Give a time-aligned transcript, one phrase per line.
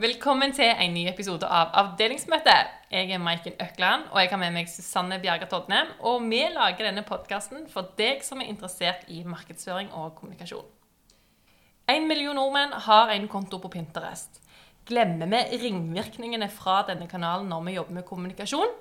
[0.00, 2.54] Velkommen til en ny episode av Avdelingsmøte.
[2.90, 5.94] Jeg er Maiken Økland, og jeg har med meg Susanne Bjerga Todnem.
[6.00, 10.66] Og vi lager denne podkasten for deg som er interessert i markedsføring og kommunikasjon.
[11.86, 14.42] En million nordmenn har en konto på Pinterest.
[14.88, 18.72] Glemmer vi ringvirkningene fra denne kanalen når vi jobber med kommunikasjon?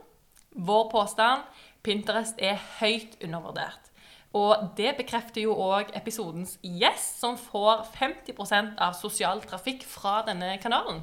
[0.56, 1.46] Vår påstand
[1.84, 3.90] Pinterest er høyt undervurdert.
[4.36, 10.56] Og det bekrefter jo òg episodens gjest, som får 50% av sosial trafikk fra denne
[10.62, 11.02] kanalen.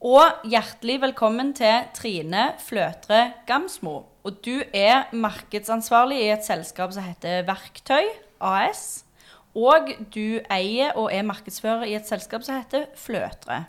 [0.00, 4.06] Og hjertelig velkommen til Trine Fløtre Gamsmo.
[4.24, 8.08] Og du er markedsansvarlig i et selskap som heter Verktøy
[8.40, 9.04] AS.
[9.54, 13.66] Og du eier og er markedsfører i et selskap som heter Fløtre.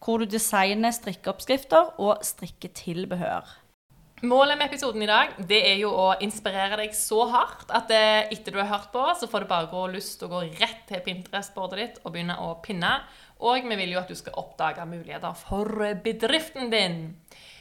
[0.00, 3.56] Hvor du designer strikkeoppskrifter og strikketilbehør.
[4.20, 8.32] Målet med episoden i dag det er jo å inspirere deg så hardt at eh,
[8.34, 10.82] etter du har hørt på, så får du bare gå lyst til å gå rett
[10.90, 12.98] til Pinterest-bordet ditt og begynne å pinne.
[13.40, 15.72] Og vi vil jo at du skal oppdage muligheter for
[16.04, 17.00] bedriften din.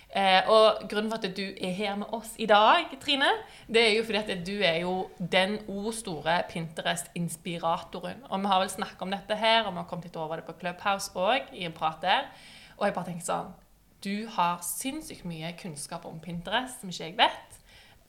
[0.10, 3.30] Eh, og grunnen for at du er her med oss i dag, Trine,
[3.70, 8.26] det er jo fordi at du er jo den o store Pinterest-inspiratoren.
[8.30, 10.48] Og vi har vel snakket om dette her, og vi har kommet litt over det
[10.50, 12.30] på Clubhouse òg, i en prat der.
[12.80, 13.58] Og jeg bare tenker sånn
[14.00, 17.58] du har sinnssykt mye kunnskap om Pinterest som ikke jeg vet.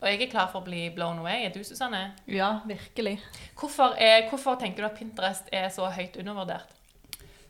[0.01, 1.43] Og jeg er klar for å bli blown away.
[1.45, 2.13] Er du, Susanne?
[2.31, 3.19] Ja, virkelig.
[3.59, 6.71] Hvorfor, er, hvorfor tenker du at Pinterest er så høyt undervurdert?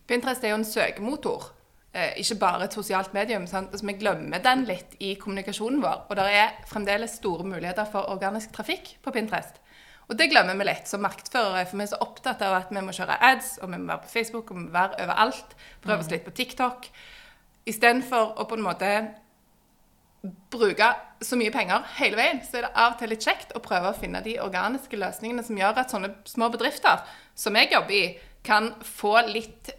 [0.08, 1.50] Pinterest er jo en søkemotor,
[1.90, 3.48] ikke bare et sosialt medium.
[3.50, 6.04] Altså, vi glemmer den litt i kommunikasjonen vår.
[6.06, 9.58] Og det er fremdeles store muligheter for organisk trafikk på Pinterest.
[10.10, 12.82] Og det glemmer vi litt som markedsførere, for vi er så opptatt av at vi
[12.82, 15.52] må kjøre ads, og vi må være på Facebook, og vi må være overalt.
[15.84, 16.88] Prøve oss litt på TikTok.
[17.70, 18.90] Istedenfor å på en måte
[20.50, 20.88] bruke
[21.24, 23.92] så mye penger hele veien, så er det av og til litt kjekt å prøve
[23.92, 27.06] å finne de organiske løsningene som gjør at sånne små bedrifter
[27.38, 28.04] som jeg jobber i,
[28.44, 29.70] kan få litt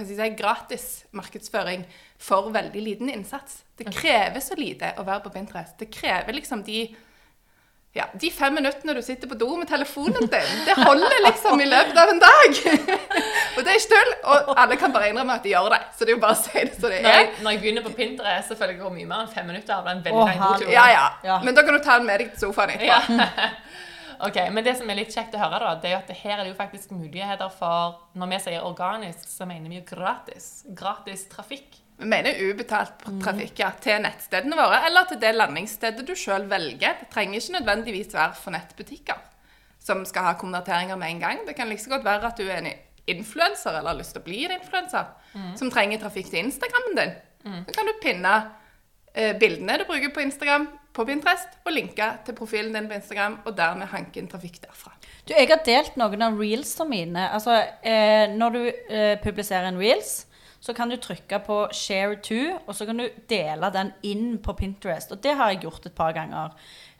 [0.00, 1.84] hva skal jeg si, gratis markedsføring
[2.20, 3.62] for veldig liten innsats.
[3.78, 5.76] Det krever så lite å være på Pinterest.
[5.80, 6.88] Det krever liksom de
[7.92, 11.64] ja, De fem minuttene du sitter på do med telefonen din, det holder liksom i
[11.66, 12.60] løpet av en dag.
[13.56, 14.12] og det er ikke tull.
[14.30, 15.80] Og alle kan bare innrømme at de gjør det.
[15.96, 17.18] Så det er jo bare å si det som det Når er.
[17.18, 19.74] jeg, når jeg begynner på Pinterest, så føler jeg går mye mer enn fem minutter.
[19.74, 20.72] av den veldig lange godturen.
[20.76, 21.02] Ja, ja.
[21.26, 21.40] Ja.
[21.42, 23.26] Men da kan du ta den med deg til sofaen etterpå.
[24.26, 26.44] Ok, Men det som er litt kjekt å høre, da, det er at her er
[26.44, 30.50] det jo faktisk muligheter for Når vi sier organisk, så mener vi jo gratis.
[30.76, 31.80] Gratis trafikk.
[32.00, 36.96] Vi mener ubetalt trafikk ja, til nettstedene våre, eller til det landingsstedet du sjøl velger.
[37.00, 39.26] Det trenger ikke nødvendigvis være for nettbutikker
[39.80, 41.42] som skal ha konverteringer med en gang.
[41.46, 42.72] Det kan like så godt være at du er en
[43.06, 45.08] influenser, eller har lyst til å bli en influenser,
[45.56, 47.14] som trenger trafikk til Instagrammen din.
[47.66, 48.34] Så kan du pinne
[49.14, 53.38] eh, bildene du bruker på Instagram, på Pinterest, og linke til profilen din på Instagram,
[53.44, 54.94] og dermed hanke inn trafikk derfra.
[55.28, 57.28] Du, jeg har delt noen av reelsene mine.
[57.30, 60.24] Altså, eh, når du eh, publiserer en reels,
[60.60, 64.52] så kan du trykke på 'share to', og så kan du dele den inn på
[64.52, 65.12] Pinterest.
[65.12, 66.50] Og det har jeg gjort et par ganger.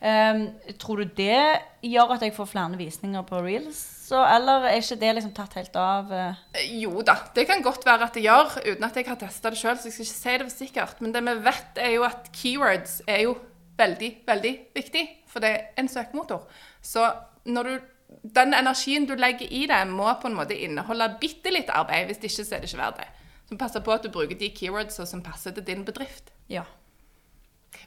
[0.01, 0.47] Um,
[0.79, 3.77] tror du det gjør at jeg får flere visninger på reels?
[4.09, 6.13] Så, eller er ikke det liksom tatt helt av?
[6.13, 9.51] Eh, Jo da, det kan godt være at det gjør, uten at jeg har testa
[9.51, 11.01] det sjøl, så jeg skal ikke si det for sikkert.
[11.01, 13.37] Men det vi vet, er jo at keywords er jo
[13.81, 16.45] veldig, veldig viktig, for det er en søkemotor.
[16.83, 17.09] Så
[17.51, 17.75] når du
[18.23, 22.09] den energien du legger i det, må på en måte inneholde bitte litt arbeid.
[22.11, 23.09] Hvis ikke, så er det ikke verdt det.
[23.49, 26.33] Så pass på at du bruker de keywords som passer til din bedrift.
[26.51, 26.63] Ja.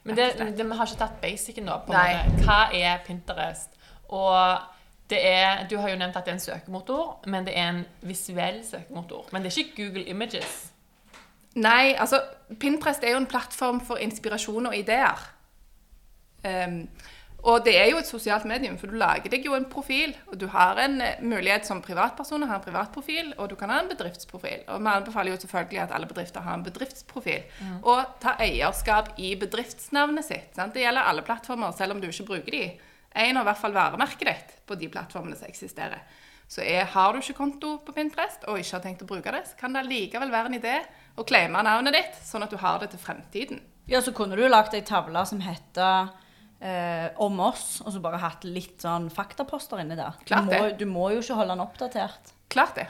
[0.04, 1.78] Men det, det, vi har ikke tatt basicen nå.
[1.86, 2.16] på Nei.
[2.18, 2.44] måte.
[2.48, 3.76] Hva er Pinterest?
[4.10, 4.60] Og
[5.10, 7.84] det er, Du har jo nevnt at det er en søkemotor, men det er en
[8.02, 9.28] visuell søkemotor.
[9.32, 10.72] Men det er ikke Google Images.
[11.56, 12.22] Nei, altså
[12.60, 15.20] Pinterest er jo en plattform for inspirasjon og ideer.
[16.48, 16.80] Ehm,
[17.44, 20.14] og det er jo et sosialt medium, for du lager deg jo en profil.
[20.32, 23.74] Og du har en eh, mulighet som privatperson å ha en privatprofil, og du kan
[23.74, 24.64] ha en bedriftsprofil.
[24.72, 27.44] Og vi anbefaler jo selvfølgelig at alle bedrifter har en bedriftsprofil.
[27.82, 30.56] Og ta eierskap i bedriftsnavnet sitt.
[30.56, 30.76] Sant?
[30.76, 32.66] Det gjelder alle plattformer, selv om du ikke bruker de.
[33.28, 36.00] En av hvert fall varemerket ditt på de plattformene som eksisterer.
[36.48, 39.44] Så er, har du ikke konto på Pinterest og ikke har tenkt å bruke det,
[39.50, 40.74] så kan det likevel være en idé
[41.18, 43.62] å claime navnet ditt, sånn at du har det til fremtiden.
[43.90, 46.12] Ja, så kunne du lagt ei tavle som heter
[46.64, 50.16] eh, om oss, og så bare hatt litt sånn faktaposter inni der.
[50.28, 52.34] Klart du, må, du må jo ikke holde den oppdatert.
[52.54, 52.88] Klart det.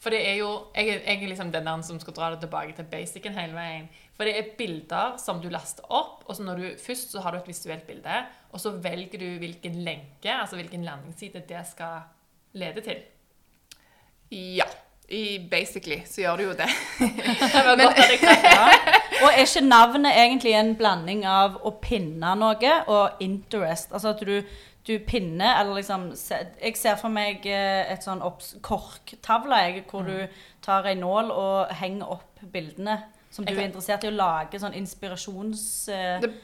[0.00, 2.76] For det er jo Jeg, jeg er liksom den der som skal dra det tilbake
[2.76, 3.88] til basicen hele veien.
[4.16, 7.34] For det er bilder som du laster opp, og så når du først så har
[7.34, 8.22] du et visuelt bilde,
[8.52, 12.06] og så velger du hvilken lenke, altså hvilken landingsside det skal
[12.56, 13.02] lede til.
[14.32, 14.68] Ja.
[15.06, 16.66] I basically så gjør du jo det.
[17.54, 19.02] Det var godt at jeg.
[19.22, 23.92] Og er ikke navnet egentlig en blanding av å pinne noe og interest?
[23.92, 24.42] Altså at du,
[24.86, 26.10] du pinner, eller liksom
[26.62, 28.20] Jeg ser for meg eh, et sånn
[28.62, 30.06] korktavle, hvor Mm.
[30.06, 30.26] du
[30.62, 32.98] tar ei nål og henger opp bildene
[33.30, 36.20] som du er interessert i å lage sånn inspirasjonsboards.
[36.20, 36.34] Det-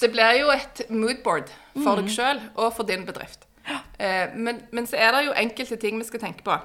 [0.00, 1.50] Det blir jo et moodboard
[1.82, 3.46] for deg sjøl og for din bedrift.
[3.98, 6.60] Eh, men, men så er det jo enkelte ting vi skal tenke på.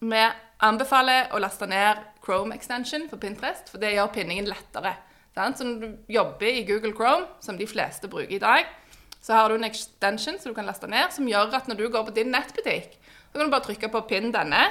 [0.00, 0.30] Vi
[0.60, 4.94] anbefaler å laste ned Chrome extension for Pinterest, for det gjør pinningen lettere.
[5.34, 5.58] Sant?
[5.58, 8.68] Så når du jobber i Google Chrome, som de fleste bruker i dag,
[9.22, 11.88] så har du en extension som du kan laste ned, som gjør at når du
[11.90, 12.96] går på din nettbutikk,
[13.30, 14.64] så kan du bare trykke på pinn denne,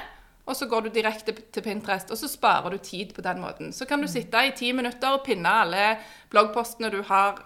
[0.45, 3.71] og så går du direkte til Pinterest, og så sparer du tid på den måten.
[3.73, 5.85] Så kan du sitte i ti minutter og pinne alle
[6.33, 7.39] bloggpostene du har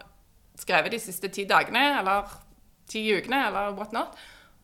[0.58, 2.31] skrevet de siste ti dagene, eller
[2.90, 4.16] ti ukene, eller what not,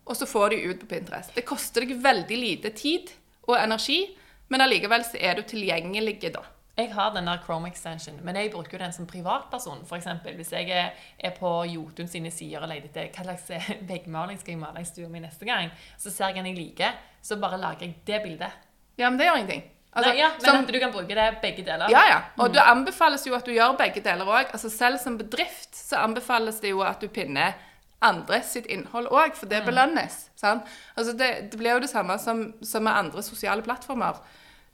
[0.06, 1.36] og så få de ut på Pinterest.
[1.36, 3.12] Det koster deg veldig lite tid
[3.48, 4.04] og energi,
[4.52, 6.44] men allikevel så er du tilgjengelig da.
[6.78, 9.84] Jeg har den der Chrome extension, men jeg bruker den som privatperson.
[9.86, 13.74] For eksempel, hvis jeg er, på Jotun sine sider og leter etter hva slags eh,
[13.92, 15.70] veggmaling skal jeg male i stua mi neste gang,
[16.00, 18.56] så ser jeg en jeg liker, så bare lager jeg det bildet.
[18.98, 19.68] Ja, men det gjør ingenting.
[19.92, 21.92] Altså, Nei, ja, men som- at du kan bruke det begge deler.
[21.92, 22.20] Ja, ja.
[22.40, 24.54] Og det anbefales jo at du gjør begge deler òg.
[24.56, 27.60] Altså, selv som bedrift så anbefales det jo at du pinner
[28.02, 30.30] andre sitt innhold òg, for det belønnes.
[30.40, 30.64] Sant?
[30.96, 34.24] Altså, det, det blir jo det samme som, som med andre sosiale plattformer.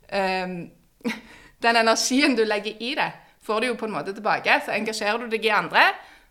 [0.07, 0.59] Ehm,
[1.65, 3.11] den energien du legger i det,
[3.47, 4.61] får du jo på en måte tilbake.
[4.65, 5.87] Så engasjerer du deg i andre,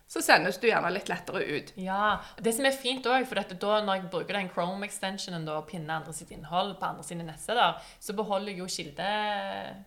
[0.07, 1.71] så sendes du gjerne litt lettere ut.
[1.83, 5.97] Ja, Det som er fint òg, for da når jeg bruker den Chrome-extensionen og pinner
[5.97, 9.09] andre sitt innhold på andre sine nettsteder, så beholder jo kilde...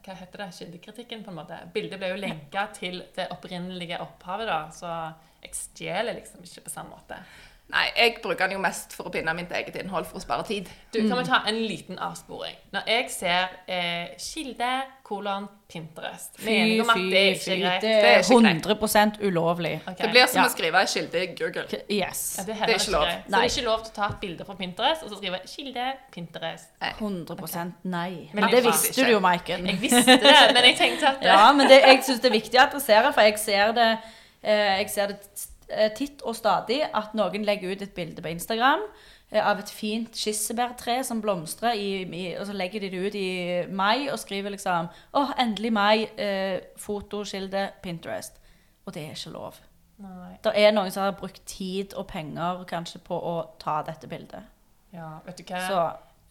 [0.05, 0.51] Hva heter det?
[0.59, 1.63] Kildekritikken, på en måte.
[1.73, 4.93] Bildet blir jo lenka til det opprinnelige opphavet, da, så
[5.41, 7.17] jeg stjeler liksom ikke på samme måte.
[7.71, 10.43] Nei, jeg bruker den jo mest for å pinne mitt eget innhold for å spare
[10.49, 10.69] tid.
[10.93, 12.57] Du, kan vi ta en liten avsporing?
[12.75, 14.71] Når jeg ser eh, kilde,
[15.07, 17.03] kolon, Pinterest Fy, fy, fy.
[17.11, 17.85] det er ikke greit.
[17.85, 18.39] Det er ikke
[18.75, 19.73] 100 ulovlig.
[19.85, 20.01] Okay.
[20.03, 20.47] Det blir som Ja.
[20.49, 21.65] å skrive kilde i Google.
[21.91, 22.23] Yes.
[22.39, 23.05] Ja, det er, Det er ikke lov.
[23.05, 23.25] greit.
[23.25, 25.41] Så det er ikke lov til å ta et bilde fra Pinterest og så skrive
[25.47, 26.67] 'kilde Pinterest'.
[26.99, 28.31] 100 nei.
[28.33, 29.07] Men Men det visste ikke.
[29.07, 29.67] du jo, Maiken.
[29.67, 31.27] Jeg visste det, men jeg tenkte at det...
[31.33, 33.99] Ja, men det, jeg syns det er viktig å adressere, for jeg ser det,
[34.43, 35.19] eh, jeg ser det
[35.97, 38.83] titt og stadig at noen legger ut et bilde på Instagram
[39.31, 43.19] eh, av et fint kirsebærtre som blomstrer, i, i, og så legger de det ut
[43.19, 43.31] i
[43.71, 46.09] mai og skriver liksom 'Å, endelig mai.
[46.19, 48.41] Eh, fotoskilde Pinterest'.
[48.87, 49.61] Og det er ikke lov.
[50.01, 50.37] Nei.
[50.45, 54.43] Det er noen som har brukt tid og penger kanskje på å ta dette bildet.
[54.93, 55.61] Ja, vet du hva?
[55.67, 55.83] Så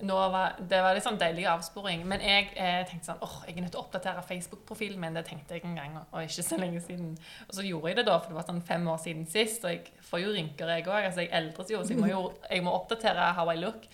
[0.07, 3.65] var, det var litt sånn deilig avsporing, men jeg eh, tenkte sånn åh, jeg er
[3.65, 5.17] nødt til å oppdatere Facebook-profilen min.
[5.17, 7.17] Det tenkte jeg en gang, og ikke så lenge siden.
[7.49, 9.75] Og så gjorde jeg det da, for det var sånn fem år siden sist, og
[9.75, 11.01] jeg får jo rynker, jeg òg.
[11.09, 13.89] Altså, jeg eldres jo, så jeg må jo jeg må oppdatere how I look.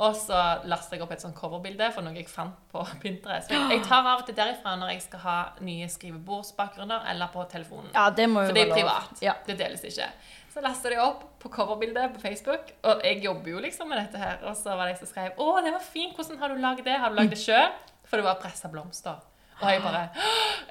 [0.00, 0.36] Og så
[0.70, 3.50] lastet jeg opp et sånt coverbilde for noe jeg fant på Pinterest.
[3.52, 7.44] Jeg, jeg tar av og til derifra når jeg skal ha nye skrivebordsbakgrunner eller på
[7.52, 7.90] telefonen.
[7.92, 9.20] ja, det må jo For det er privat.
[9.20, 9.34] Ja.
[9.44, 10.08] Det deles ikke.
[10.50, 14.18] Så lasta jeg opp på coverbildet på Facebook, og jeg jobber jo liksom med dette
[14.18, 14.40] her.
[14.50, 16.14] Og så var det jeg som skrev 'Å, det var fint.
[16.16, 16.96] Hvordan har du lagd det?
[16.98, 17.70] Har du lagd det sjøl?'
[18.04, 19.14] For det var pressa blomster.
[19.62, 20.08] Og jeg bare!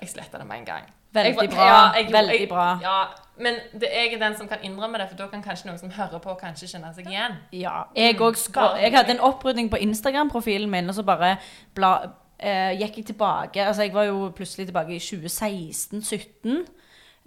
[0.02, 0.84] Jeg sletta det med en gang.
[1.14, 2.80] Veldig Jeg bra, Ja, jeg, veldig jeg, bra.
[2.82, 3.06] Ja,
[3.38, 5.90] men det, jeg er den som kan innrømme det, for da kan kanskje noen som
[5.90, 7.38] hører på, kanskje kjenne seg igjen.
[7.52, 7.84] Ja.
[7.96, 8.36] Jeg, Mm.
[8.36, 11.38] skal, jeg hadde en opprydning på Instagram-profilen min, og så bare
[11.74, 13.56] bla, eh, gikk jeg tilbake.
[13.66, 16.66] Altså, jeg var jo plutselig tilbake i 2016-17.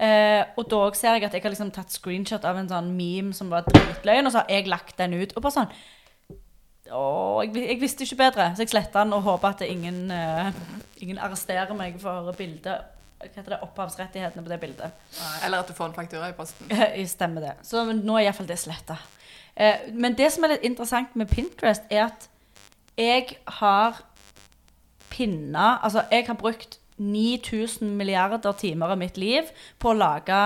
[0.02, 3.34] Eh, og da ser jeg at jeg har liksom tatt screenshot av en sånn meme
[3.36, 5.34] som var dritløgn, og så har jeg lagt den ut.
[5.36, 5.74] Og bare sånn
[6.92, 7.02] Å,
[7.44, 10.50] jeg, jeg visste ikke bedre, så jeg sletta den og håper at ingen, uh,
[11.00, 12.90] ingen arresterer meg for bildet
[13.22, 13.60] Hva heter det?
[13.62, 14.98] Opphavsrettighetene på det bildet.
[15.46, 16.66] Eller at du får en faktura i posten.
[16.98, 17.54] jeg Stemmer det.
[17.64, 18.98] Så nå er iallfall det sletta.
[19.54, 22.26] Eh, men det som er litt interessant med Pinterest, er at
[22.98, 24.02] jeg har
[25.12, 29.50] pinna Altså, jeg har brukt 9000 milliarder timer av mitt liv
[29.82, 30.38] på å lage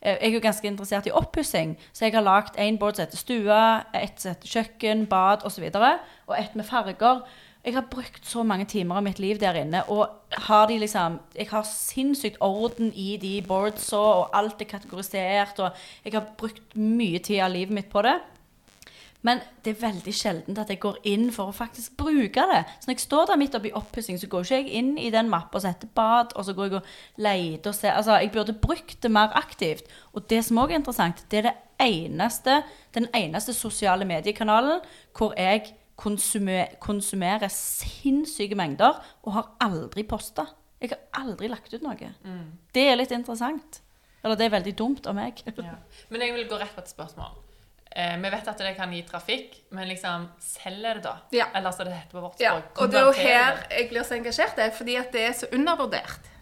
[0.00, 3.06] eh, Jeg er jo ganske interessert i oppussing, så jeg har lagd en board som
[3.06, 3.62] heter stue,
[3.94, 7.24] et som heter kjøkken, bad osv., og, og et med farger.
[7.64, 10.10] Jeg har brukt så mange timer av mitt liv der inne, og
[10.46, 15.70] har de liksom Jeg har sinnssykt orden i de boardsa, og alt er kategorisert, og
[16.04, 18.18] jeg har brukt mye tid av livet mitt på det.
[19.24, 22.62] Men det er veldig sjelden at jeg går inn for å faktisk bruke det.
[22.80, 25.30] Så når jeg står der midt oppi oppussing, så går ikke jeg inn i den
[25.32, 26.90] mappa som heter bad, og så går jeg og
[27.24, 29.88] leter og ser Altså, jeg burde brukt det mer aktivt.
[30.12, 32.58] Og det som òg er interessant, det er det eneste,
[32.94, 34.84] den eneste sosiale mediekanalen
[35.16, 40.46] hvor jeg konsumer, konsumerer sinnssyke mengder og har aldri posta.
[40.82, 42.12] Jeg har aldri lagt ut noe.
[42.74, 43.80] Det er litt interessant.
[44.24, 45.40] Eller det er veldig dumt av meg.
[45.56, 45.78] Ja.
[46.12, 47.43] Men jeg vil gå rett på et spørsmål.
[47.96, 51.12] Eh, vi vet at det kan gi trafikk, men liksom selger det da?
[51.30, 51.44] Ja.
[51.54, 52.80] Eller så det heter på vårt Ja, språk.
[52.82, 55.36] og det er jo her jeg blir så engasjert, det er fordi at det er
[55.38, 56.32] så undervurdert.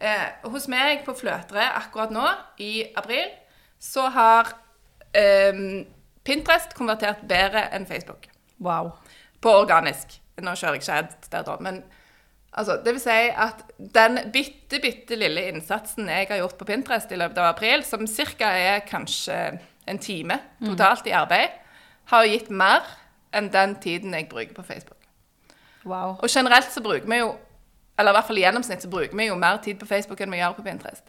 [0.00, 2.24] Eh, hos meg på Fløtre akkurat nå,
[2.58, 3.28] i april,
[3.78, 4.54] så har
[5.12, 5.84] eh,
[6.24, 8.26] Pinterest konvertert bedre enn Facebook.
[8.58, 8.94] Wow.
[9.40, 10.16] På organisk.
[10.40, 11.84] Nå kjører jeg ikke ad der, da, men
[12.52, 17.12] altså, det vil si at den bitte, bitte lille innsatsen jeg har gjort på Pinterest
[17.12, 18.50] i løpet av april, som ca.
[18.56, 21.54] er kanskje en time totalt i arbeid,
[22.12, 22.86] har gitt mer
[23.34, 25.02] enn den tiden jeg bruker på Facebook.
[25.84, 26.16] wow.
[26.22, 27.34] Og generelt så bruker vi jo,
[27.98, 30.30] eller i hvert fall i gjennomsnitt, så bruker vi jo mer tid på Facebook enn
[30.30, 31.04] vi gjør på Pinterest.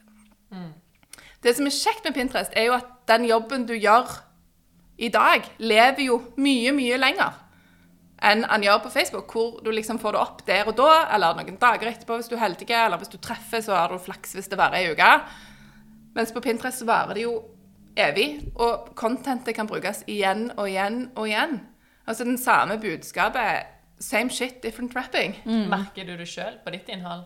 [1.44, 4.10] Det som er kjekt med Pinterest, er jo at den jobben du gjør
[4.98, 7.44] i dag, lever jo mye, mye lenger
[8.26, 11.38] enn han gjør på Facebook, hvor du liksom får det opp der og da, eller
[11.38, 14.34] noen dager etterpå hvis du er heldig, eller hvis du treffer, så har du flaks
[14.34, 15.12] hvis det varer ei uke.
[16.18, 17.36] Mens på Pinterest så varer det jo
[17.98, 21.60] evig, og contentet kan brukes igjen og igjen og igjen.
[22.08, 23.66] Altså den samme budskapet,
[24.00, 25.36] same shit, different wrapping.
[25.46, 27.26] Merker du det sjøl på ditt innhold?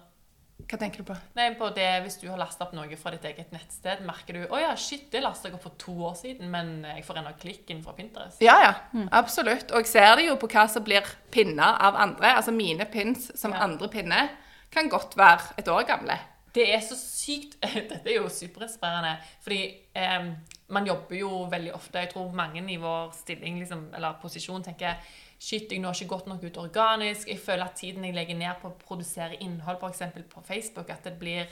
[0.62, 1.16] Hva tenker du på?
[1.36, 4.44] Nei, på det Hvis du har lasta opp noe fra ditt eget nettsted, merker du
[4.54, 7.32] å ja, shit, det lasta jeg opp for to år siden, men jeg får ennå
[7.42, 8.40] klikken fra Pinterest.
[8.46, 8.74] Ja, ja.
[9.18, 9.74] Absolutt.
[9.74, 12.36] Og jeg ser det jo på hva som blir pinna av andre.
[12.38, 13.64] Altså mine pins som Ja.
[13.66, 14.30] andre pinner
[14.72, 16.20] kan godt være et år gamle.
[16.54, 17.58] Det er så sykt
[17.90, 19.18] Dette er jo superinspirerende.
[19.44, 19.62] Fordi
[19.96, 20.32] eh,
[20.72, 25.02] man jobber jo veldig ofte Jeg tror mange i vår stilling liksom, eller posisjon tenker
[25.42, 27.28] Shit, jeg når ikke godt nok ut organisk.
[27.28, 30.20] Jeg føler at tiden jeg legger ned på å produsere innhold, f.eks.
[30.30, 31.50] på Facebook, at det blir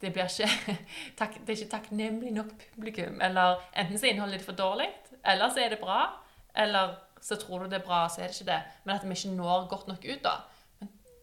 [0.00, 0.76] det blir ikke,
[1.18, 3.20] det er ikke takknemlig nok publikum.
[3.20, 4.88] Eller enten så er innholdet ditt for dårlig,
[5.20, 5.98] eller så er det bra.
[6.56, 8.62] Eller så tror du det er bra, så er det ikke det.
[8.86, 10.38] Men at vi ikke når godt nok ut, da.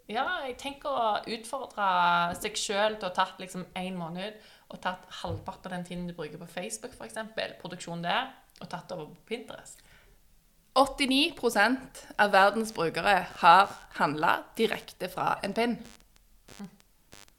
[0.07, 1.87] Ja, jeg tenker å utfordre
[2.37, 6.07] seg sjøl til å ha tatt liksom én måned og tatt halvparten av den tiden
[6.09, 7.19] du bruker på Facebook, f.eks.,
[7.61, 9.83] produksjon der, og tatt over på Pinterest.
[10.77, 11.33] 89
[12.21, 15.77] av verdens brukere har handla direkte fra en pinn.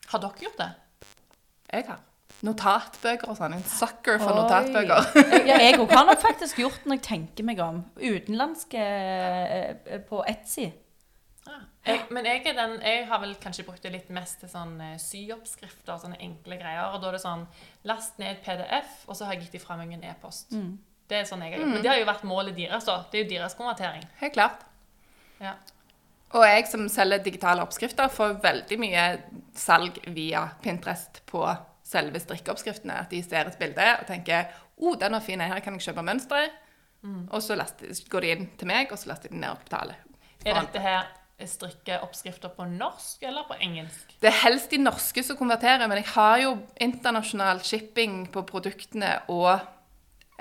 [0.08, 0.70] Har dere gjort det?
[1.70, 2.00] Jeg har.
[2.46, 3.56] Notatbøker og sånn.
[3.56, 4.42] En sucker for Oi.
[4.42, 5.46] notatbøker.
[5.48, 7.80] ja, jeg òg har nok faktisk gjort det når jeg tenker meg om.
[7.98, 10.68] Utenlandske eh, på Etsy.
[11.48, 11.58] Ja.
[11.88, 15.94] Jeg, men jeg, den, jeg har vel kanskje brukt det litt mest til sånn syoppskrifter
[15.94, 16.92] og sånne enkle greier.
[16.92, 17.46] Og da er det sånn
[17.88, 20.52] Last ned PDF, og så har jeg gitt ifra meg en e-post.
[21.08, 21.72] Det er sånn jeg har gjort.
[21.72, 23.00] Men det har jo vært målet deres, da.
[23.08, 24.04] Det er jo deres konvertering.
[24.20, 24.66] Helt klart.
[25.40, 25.54] Ja.
[26.36, 29.04] Og jeg som selger digitale oppskrifter, får veldig mye
[29.56, 31.46] salg via Pinterest på
[31.88, 32.98] selve strikkeoppskriftene.
[33.06, 36.04] At de ser et bilde og tenker oh, den var fin, her kan jeg kjøpe
[36.04, 36.64] mønsteret.
[37.30, 37.56] Og så
[38.10, 39.96] går de inn til meg, og så laster de ned og betaler.
[40.44, 41.06] Er dette her
[41.46, 44.14] strikkeoppskrifter på norsk eller på engelsk?
[44.20, 49.14] Det er helst de norske som konverterer, men jeg har jo internasjonal shipping på produktene
[49.30, 49.52] og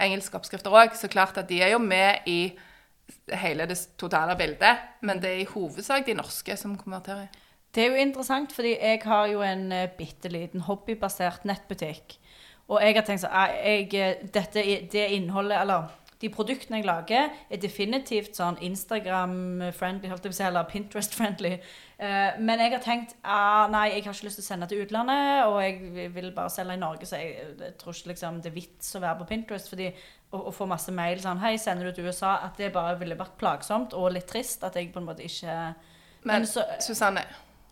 [0.01, 2.39] engelske oppskrifter òg, så klart at de er jo med i
[3.37, 7.29] hele det totale bildet, men det er i hovedsak de norske som konverterer.
[7.75, 12.17] Det er jo interessant, fordi jeg har jo en uh, bitte liten hobbybasert nettbutikk.
[12.67, 15.87] Og jeg har tenkt sånn jeg, eh, dette, Det innholdet, eller
[16.21, 21.51] de produktene jeg lager, er definitivt sånn Instagram-friendly, eller Pinterest-friendly.
[21.97, 24.81] Eh, men jeg har tenkt ah, nei, jeg har ikke lyst til å sende til
[24.85, 28.51] utlandet, og jeg vil bare selge i Norge, så jeg, jeg tror ikke liksom, det
[28.51, 29.69] er vits å være på Pinterest.
[29.69, 29.91] fordi
[30.33, 32.37] å, få masse mail sånn Hei, sender du til USA?
[32.49, 34.65] At det bare ville vært plagsomt og litt trist.
[34.67, 35.55] At jeg på en måte ikke
[36.27, 37.23] Men så, Susanne,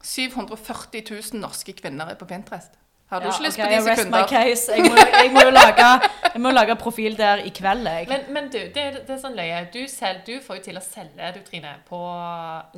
[0.06, 2.78] 740 000 norske kvinner er på Pinterest.
[3.10, 4.20] Har du Ja, ikke lyst okay, på de sekunder?
[4.74, 5.90] Jeg må, jeg må lage,
[6.34, 8.08] jeg må lage profil der i kveld, jeg.
[8.10, 9.60] Men, men du, det, det er sånn løye.
[9.74, 12.02] Du, selv, du får jo til å selge, du Trine, på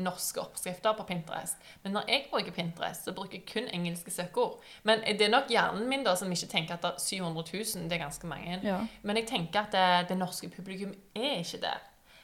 [0.03, 1.55] norske oppskrifter på Pinterest.
[1.83, 4.59] Men når jeg bruker Pinterest, så bruker jeg kun engelske søkeord.
[4.83, 7.87] Men det er nok hjernen min da som ikke tenker at det er 700 000,
[7.87, 8.59] det er ganske mange.
[8.67, 8.81] Ja.
[9.07, 11.77] Men jeg tenker at det, det norske publikum er ikke det.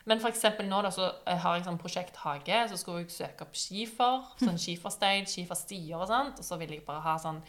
[0.05, 3.45] Men for nå da, så eh, har jeg sånn prosjekt hage, så skulle jeg søke
[3.45, 7.39] opp skifer, sånn skiferstein, skiferstier og sånt, og så ville jeg bare ha sånn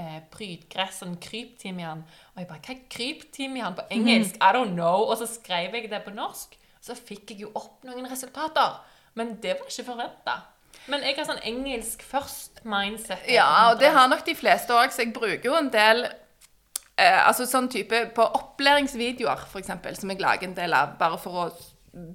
[0.00, 2.04] eh, prydgress, sånn kryptimian.
[2.34, 4.38] Og jeg bare, hva er kryptimian på engelsk?
[4.40, 5.04] I don't know.
[5.06, 8.80] Og så skrev jeg det på norsk, så fikk jeg jo opp noen resultater.
[9.18, 10.48] Men det var ikke forventet.
[10.90, 13.26] Men jeg har sånn engelsk først mindset.
[13.30, 17.20] Ja, og det har nok de fleste òg, så jeg bruker jo en del eh,
[17.26, 21.44] Altså sånn type på opplæringsvideoer, for eksempel, som jeg lager en del av bare for
[21.44, 21.46] å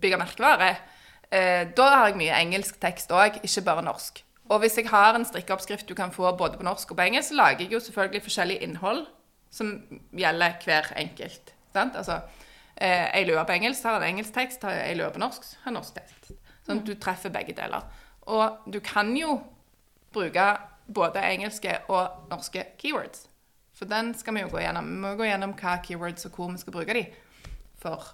[0.01, 0.71] bygge merkevare.
[1.29, 4.24] Eh, da har jeg mye engelsk tekst òg, ikke bare norsk.
[4.49, 7.31] Og hvis jeg har en strikkeoppskrift du kan få både på norsk og på engelsk,
[7.31, 9.05] så lager jeg jo selvfølgelig forskjellig innhold
[9.51, 9.71] som
[10.13, 11.53] gjelder hver enkelt.
[11.73, 11.95] Sant?
[11.95, 12.19] Altså,
[12.77, 15.71] eh, ei lue på engelsk har en engelsk tekst, har ei lue på norsk har
[15.71, 16.35] en norsk tekst.
[16.65, 17.85] Sånn at du treffer begge deler.
[18.25, 19.39] Og du kan jo
[20.13, 20.45] bruke
[20.93, 23.27] både engelske og norske keywords.
[23.75, 24.87] For den skal vi jo gå gjennom.
[24.87, 27.05] Vi må gå gjennom hva keywords og hvor vi skal bruke de.
[27.81, 28.13] For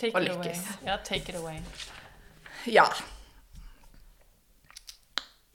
[0.00, 0.66] Take å lykkes.
[0.86, 1.60] Ja, take it away.
[2.66, 2.88] ja.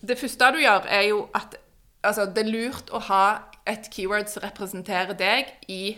[0.08, 1.56] Det første du gjør, er jo at
[2.04, 3.24] altså, det er lurt å ha
[3.66, 5.98] et keyword som representerer deg i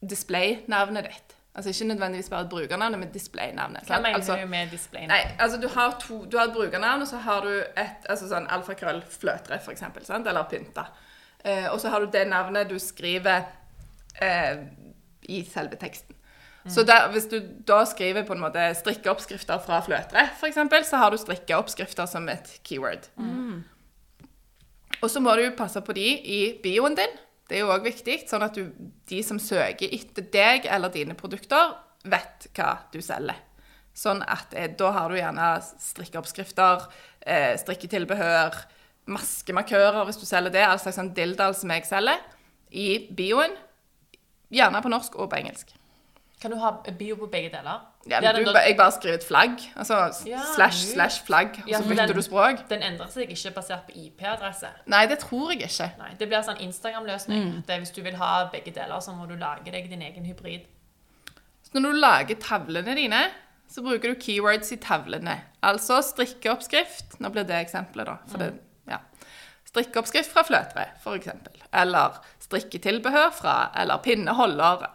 [0.00, 1.34] display-navnet ditt.
[1.58, 3.88] Altså ikke nødvendigvis bare et brukernavn, men display-navnet.
[3.88, 5.08] Hva mener altså, du med display?
[5.10, 8.28] Nei, altså du har, to, du har et brukernavn, og så har du et altså
[8.30, 10.30] sånn alfakrøll fløtre, for eksempel, sant?
[10.30, 10.86] eller pynta.
[11.42, 13.48] Eh, og så har du det navnet du skriver
[14.22, 14.62] eh,
[15.34, 16.14] i selve teksten.
[16.68, 21.10] Så der, hvis du da skriver på en måte strikkeoppskrifter fra fløtere, eksempel, så har
[21.10, 23.08] du strikkeoppskrifter som et keyword.
[25.02, 27.14] Og så må du passe på de i bioen din.
[27.48, 28.68] Det er jo òg viktig, sånn at du,
[29.08, 33.38] de som søker etter deg eller dine produkter, vet hva du selger.
[33.96, 35.46] Sånn at eh, da har du gjerne
[35.82, 36.84] strikkeoppskrifter,
[37.26, 38.58] eh, strikketilbehør,
[39.08, 42.20] maskemarkører hvis du selger det, all slags sånn dildal som jeg selger,
[42.68, 43.56] i bioen.
[44.52, 45.77] Gjerne på norsk og på engelsk.
[46.40, 47.80] Kan du ha bio på begge deler?
[48.08, 51.78] Ja, men du, jeg bare skriver et flagg, altså Ja, slash slash flagg, og Ja,
[51.80, 52.68] så bytter den- du språk.
[52.70, 54.68] Den endrer seg ikke basert på IP-adresse.
[54.86, 55.90] Nei, det tror jeg ikke.
[55.98, 57.44] Nei, Det blir sånn Instagram-løsning.
[57.44, 57.62] Mm.
[57.66, 60.60] Hvis du vil ha begge deler, så må du lage deg din egen hybrid.
[61.64, 63.26] Så når du lager tavlene dine,
[63.68, 65.40] så bruker du keywords i tavlene.
[65.62, 67.20] Altså strikkeoppskrift.
[67.20, 68.16] Nå blir det eksempelet, da.
[68.28, 68.54] For det,
[68.88, 68.98] ja.
[69.66, 70.86] Strikkeoppskrift fra fløtre,
[71.18, 71.60] eksempel.
[71.74, 74.86] Eller strikketilbehør fra, eller pinneholder.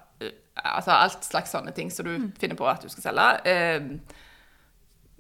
[0.58, 3.28] Eh, Altså alt slags sånne ting som du finner på at du skal selge.
[3.46, 3.82] Eh,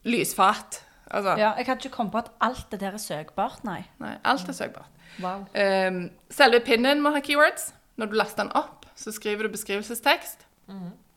[0.05, 0.81] lysfat.
[1.11, 3.83] Altså, Ja, jeg hadde ikke kommet på at alt det der er søkbart, nei.
[3.99, 4.89] nei, alt er søkbart.
[5.21, 5.45] Wow.
[5.53, 7.73] Eh, selve pinnen må ha keywords.
[7.97, 10.47] Når du laster den opp, så skriver du beskrivelsestekst.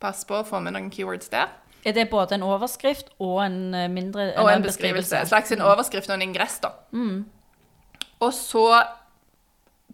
[0.00, 1.49] Pass på å få med noen keywords der.
[1.87, 5.16] Er det både en overskrift og en mindre mindre Og en beskrivelse.
[5.20, 6.73] En slags en overskrift og en ingress, da.
[8.20, 8.82] Og så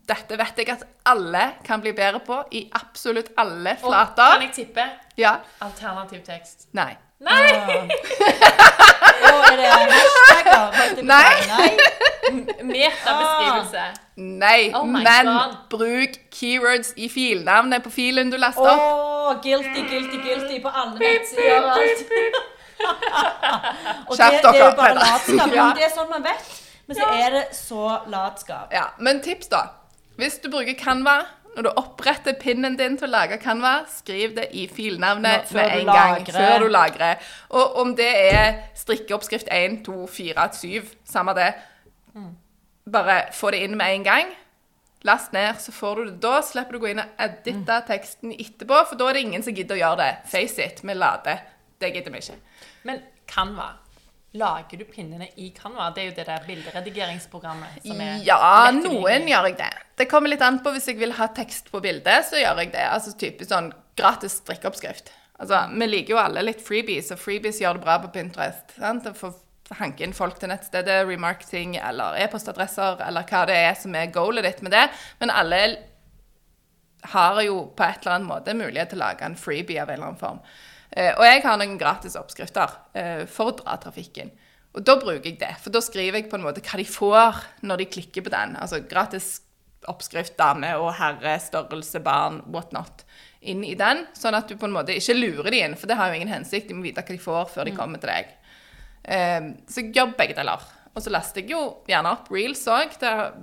[0.08, 4.32] Dette vet jeg at alle kan bli bedre på i absolutt alle Og flater.
[4.34, 4.84] kan jeg tippe?
[5.16, 5.36] Ja.
[5.62, 6.66] Alternativ tekst.
[6.74, 6.96] Nei.
[7.22, 7.52] Nei!
[9.22, 11.02] Og er det hashtagger?
[11.06, 11.70] Nei.
[12.72, 13.84] Metabeskrivelse.
[14.16, 15.54] Nei, Oh men God.
[15.70, 18.80] bruk keywords i filnavnet på filen du laster opp.
[18.80, 22.02] Oh, guilty, guilty, guilty på alle nettsider og alt.
[24.08, 25.46] og det, det er jo bare latskap.
[25.54, 26.50] Men det er sånn man vet.
[26.88, 28.72] Men så er det så latskap.
[28.74, 29.62] Ja, Men tips, da.
[30.20, 31.20] Hvis du bruker Canva
[31.52, 35.74] når du oppretter pinnen din til å lage Canva, skriv det i filnavnet Nå, med
[35.82, 37.20] en gang før du lagrer.
[37.52, 41.50] Og om det er strikkeoppskrift 1, 2, 4, 7, samme det.
[42.92, 44.32] Bare få det inn med en gang.
[45.04, 46.38] Last ned, så får du det da.
[46.46, 49.54] Slipper du å gå inn og edite teksten etterpå, for da er det ingen som
[49.54, 50.10] gidder å gjøre det.
[50.32, 51.42] Face it, vi lader.
[51.82, 52.40] Det gidder vi ikke.
[52.88, 53.72] Men Canva.
[54.40, 55.90] Lager du pinnene i Canva?
[55.92, 59.72] Det er jo det der bilderedigeringsprogrammet som er Ja, noen gjør jeg det.
[59.98, 62.72] Det kommer litt an på hvis jeg vil ha tekst på bildet, så gjør jeg
[62.72, 62.86] det.
[62.88, 65.12] Altså typisk sånn gratis strikkeoppskrift.
[65.42, 68.76] Altså, vi liker jo alle litt freebies, og freebies gjør det bra på Pinterest.
[68.78, 69.08] Sant?
[69.10, 69.32] Og får
[69.78, 74.46] hanke inn folk til nettstedet, remarketing eller e-postadresser, eller hva det er som er goalet
[74.46, 74.84] ditt med det.
[75.20, 75.62] Men alle
[77.12, 79.98] har jo på et eller annet måte mulighet til å lage en freebie av en
[79.98, 80.42] eller annen form.
[80.92, 84.30] Eh, og jeg har noen gratis oppskrifter eh, for å dra trafikken.
[84.76, 87.42] Og da bruker jeg det, for da skriver jeg på en måte hva de får
[87.66, 88.54] når de klikker på den.
[88.60, 89.40] Altså gratis
[89.90, 93.04] oppskrift, dame og herre, størrelse, barn, what not,
[93.40, 94.04] inn i den.
[94.18, 96.32] Sånn at du på en måte ikke lurer de inn, for det har jo ingen
[96.32, 96.68] hensikt.
[96.68, 98.30] De må vite hva de får før de kommer til deg.
[99.02, 100.62] Um, så jeg gjør begge deler.
[100.92, 102.94] Og så laster jeg jo gjerne opp reels òg.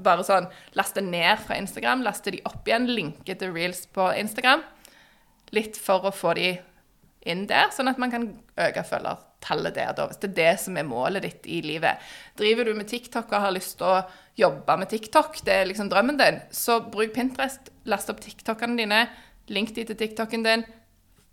[0.06, 0.47] Bare sånn
[0.78, 4.62] laste ned fra Instagram, laste de opp igjen, linke til reels på Instagram.
[5.58, 6.54] Litt for å få de
[7.30, 8.30] inn der, sånn at man kan
[8.62, 11.99] øke følgertallet der, da, hvis det er det som er målet ditt i livet.
[12.39, 14.04] Driver du med TikTok og har lyst til å
[14.39, 19.06] jobbe med TikTok, det er liksom drømmen din, så bruk Pinterest, last opp TikTokene dine,
[19.52, 20.65] link de til TikToken din,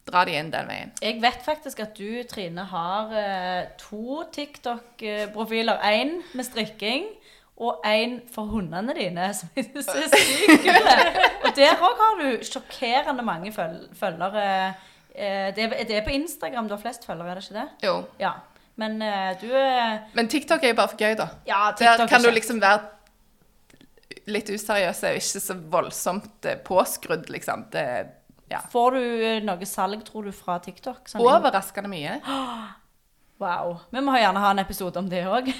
[0.07, 0.93] dra de inn den veien.
[1.03, 5.83] Jeg vet faktisk at du, Trine, har eh, to TikTok-profiler.
[5.83, 7.09] Én med strikking.
[7.57, 10.97] Og én for hundene dine, som jeg synes er sykt kule.
[11.47, 14.75] Og der òg har du sjokkerende mange føl følgere.
[15.15, 17.89] Eh, det, er, på Instagram du har flest følgere, er det ikke det?
[17.89, 17.95] Jo.
[18.21, 18.35] Ja.
[18.77, 19.49] Men eh, du
[20.13, 21.31] Men TikTok er jo bare for gøy, da.
[21.49, 22.81] Ja, Der TikTok kan er du liksom være
[24.31, 27.67] litt useriøse og ikke så voldsomt eh, påskrudd, liksom.
[27.73, 27.85] Det,
[28.51, 28.63] ja.
[28.73, 31.07] Får du eh, noe salg, tror du, fra TikTok?
[31.11, 32.19] Sånn- Overraskende mye.
[33.37, 33.75] Wow.
[33.93, 35.51] Vi må gjerne ha en episode om det òg.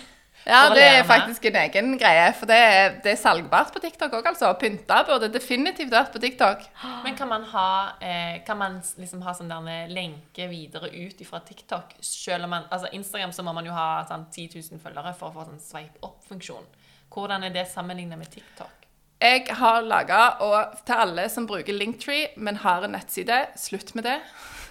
[0.47, 2.27] Ja, det er faktisk en egen greie.
[2.37, 4.53] For det er, det er salgbart på TikTok òg, altså.
[4.61, 6.61] Pynta burde definitivt vært på TikTok.
[7.07, 7.69] Men kan man ha,
[8.05, 11.97] eh, kan man liksom ha sånn der en lenke videre ut fra TikTok?
[12.05, 15.33] Selv om man, altså Instagram så må man jo ha sånn 10 000 følgere for
[15.33, 16.69] å få sånn swipe opp-funksjon.
[17.13, 18.73] Hvordan er det sammenlignet med TikTok?
[19.21, 24.05] Jeg har laga, og til alle som bruker Linktree, men har en nettside, slutt med
[24.05, 24.19] det.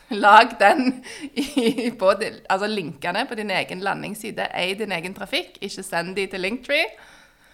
[0.26, 4.52] Lag den i, både, altså linkene på din egen landingsside.
[4.54, 6.86] Ei din egen trafikk, ikke send de til Linktree.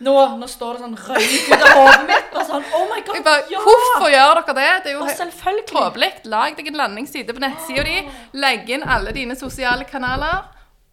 [0.01, 2.31] Nå, nå står det sånn røyk ut av hodet mitt.
[2.33, 3.59] Og sånn, oh my god, Jeg bare, ja!
[3.61, 4.69] Hvorfor gjør dere det?
[4.83, 6.09] Det er jo Og tåpelig.
[6.33, 7.99] Lag deg en landingsside på nettsida di.
[8.41, 10.49] Legg inn alle dine sosiale kanaler.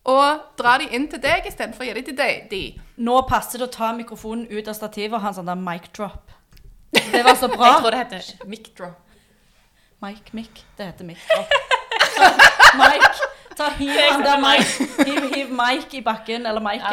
[0.08, 2.46] Og dra de inn til deg istedenfor å gi de til deg.
[2.50, 2.62] De.
[3.04, 5.90] Nå passer det å ta mikrofonen ut av stativet og ha en sånn der mic
[5.96, 6.30] drop.
[6.92, 7.74] Det var så bra.
[7.74, 8.96] Jeg tror det heter mic drop.
[10.00, 10.62] Mic, mic.
[10.78, 11.52] Det heter mic drop.
[12.78, 13.20] Mic.
[13.58, 13.90] Ta hiv
[14.42, 14.72] mic.
[15.06, 16.90] Hiv, hiv mic i bakken, eller Ja,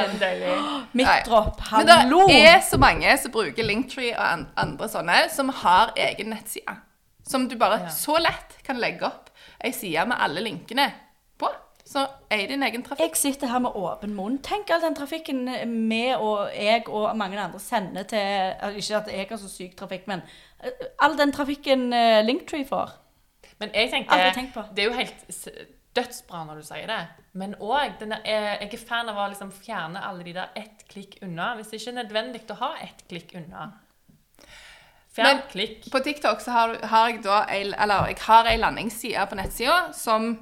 [0.93, 1.19] Nei.
[1.25, 1.60] drop.
[1.71, 1.88] Men
[2.28, 6.75] det er så mange som bruker Linktree og andre sånne, som har egen nettside.
[7.28, 7.89] Som du bare Ja.
[7.89, 9.30] så lett kan legge opp
[9.63, 10.91] ei side med alle linkene.
[11.86, 12.02] Så
[12.34, 13.13] er din egen trafikk.
[13.13, 14.39] Jeg sitter her med åpen munn.
[14.43, 15.43] Tenk all den trafikken
[15.89, 19.76] vi og jeg og mange andre sender til eh, Ikke at jeg har så syk
[19.78, 20.24] trafikk, men
[20.63, 22.95] eh, all den trafikken eh, Linktree får.
[23.62, 24.65] Men jeg tenker, tenkt på.
[24.76, 25.38] det er jo helt
[25.95, 27.00] dødsbra når du sier det.
[27.38, 31.54] Men òg Jeg er fan av å liksom fjerne alle de der ett klikk unna.
[31.56, 33.69] Hvis det ikke er nødvendig å ha ett klikk unna.
[35.15, 35.91] Fjern Men- klikk.
[35.91, 39.93] På TikTok så har, har jeg da ei, eller jeg har ei landingsside på nettsida
[39.93, 40.34] som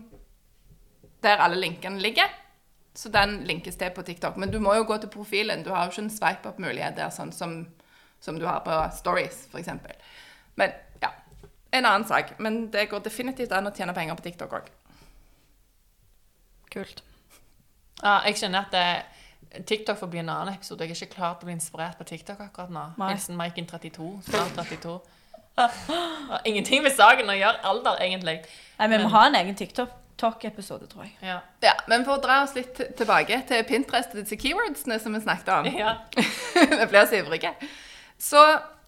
[1.24, 2.30] der alle linkene ligger.
[2.96, 4.38] Så den linkes til på TikTok.
[4.38, 5.64] Men du må jo gå til profilen.
[5.66, 7.56] Du har jo ikke en swipe up-mulighet der, sånn som,
[8.22, 9.72] som du har på Stories, f.eks.
[10.62, 11.10] Men ja.
[11.74, 12.36] En annen sak.
[12.40, 14.70] Men det går definitivt an å tjene penger på TikTok òg.
[16.74, 17.02] Kult.
[18.04, 20.86] Ja, jeg kjenner at det, TikTok får bli en annen episode.
[20.86, 22.86] Jeg er ikke klar til å bli inspirert på TikTok akkurat nå.
[23.02, 24.10] Hilsen Maiken32.
[24.30, 25.00] Snart 32.
[26.50, 27.62] Ingenting med saken å gjøre.
[27.70, 28.40] Alder, egentlig.
[28.80, 29.58] Nei, Vi må ha en egen
[30.18, 31.18] TikTok-episode, tror jeg.
[31.22, 31.40] Ja.
[31.62, 35.22] Ja, men for å dra oss litt tilbake til Pinterest og disse keywordsene som vi
[35.24, 35.70] snakket om.
[35.78, 35.96] ja.
[36.80, 37.54] Vi blir så ivrige.
[38.20, 38.42] Så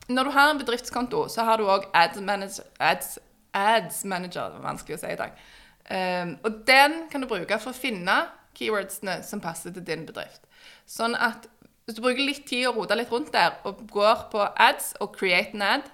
[0.08, 3.18] når du har en bedriftskonto, så har du òg ads manager, ads,
[3.54, 4.52] ads manager.
[4.52, 5.42] Det var vanskelig å si i dag.
[5.86, 8.16] Um, og den kan du bruke for å finne
[8.58, 10.46] keywordsene som passer til din bedrift.
[10.90, 11.50] Sånn at
[11.86, 15.14] hvis du bruker litt tid og roter litt rundt der, og går på ads og
[15.18, 15.90] create an ad,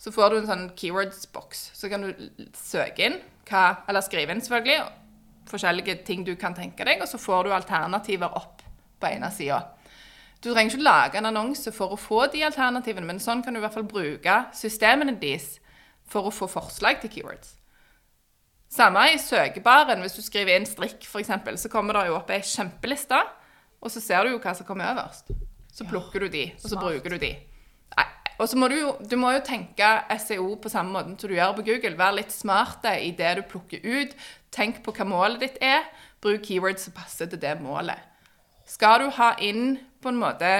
[0.00, 1.70] så får du en sånn keywords-boks.
[1.76, 4.86] Så kan du søke inn, hva, eller skrive inn selvfølgelig,
[5.50, 8.64] forskjellige ting du kan tenke deg, og så får du alternativer opp
[9.00, 9.60] på ene sida.
[10.42, 13.60] Du trenger ikke lage en annonse for å få de alternativene, men sånn kan du
[13.60, 15.56] i hvert fall bruke systemene deres
[16.06, 17.56] for å få forslag til keywords.
[18.70, 20.02] Samme i søkebaren.
[20.02, 23.18] Hvis du skriver inn strikk, f.eks., så kommer det jo opp ei kjempeliste,
[23.80, 25.30] og så ser du jo hva som kommer øverst.
[25.72, 27.32] Så plukker du de, og så bruker du de.
[28.36, 29.86] Og så må du jo, du må jo tenke
[30.20, 31.96] SEO på samme måte som du gjør på Google.
[31.96, 34.12] Vær litt smarte i det du plukker ut.
[34.52, 35.86] Tenk på hva målet ditt er.
[36.20, 37.96] Bruk keywords som passer til det målet.
[38.66, 40.50] Skal du ha inn på en måte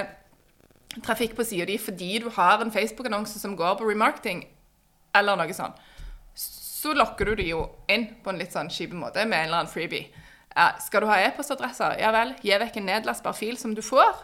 [1.03, 4.45] trafikk på sida di fordi du har en Facebook-annonse som går på remarketing,
[5.15, 5.77] eller noe sånt,
[6.33, 9.61] så lokker du de jo inn på en litt sånn kjip måte med en eller
[9.61, 10.07] annen freebie.
[10.53, 11.97] Ja, skal du ha e-postadresser?
[12.01, 14.15] Ja vel, gi vekk en nedlastbar fil som du får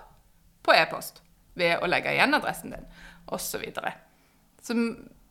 [0.65, 1.21] på e-post
[1.59, 2.85] ved å legge igjen adressen din,
[3.27, 3.63] osv.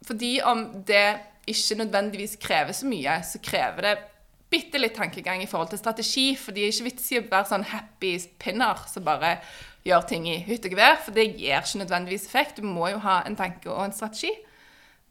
[0.07, 1.07] Fordi om det
[1.46, 3.96] ikke nødvendigvis krever så mye, så krever det
[4.52, 6.26] bitte litt tankegang i forhold til strategi.
[6.38, 9.37] For det er ikke vits i å være sånn happy pinner som bare
[9.87, 12.61] gjør ting i hytt og gevær, for det gir ikke nødvendigvis effekt.
[12.61, 14.31] Du må jo ha en tanke og en strategi.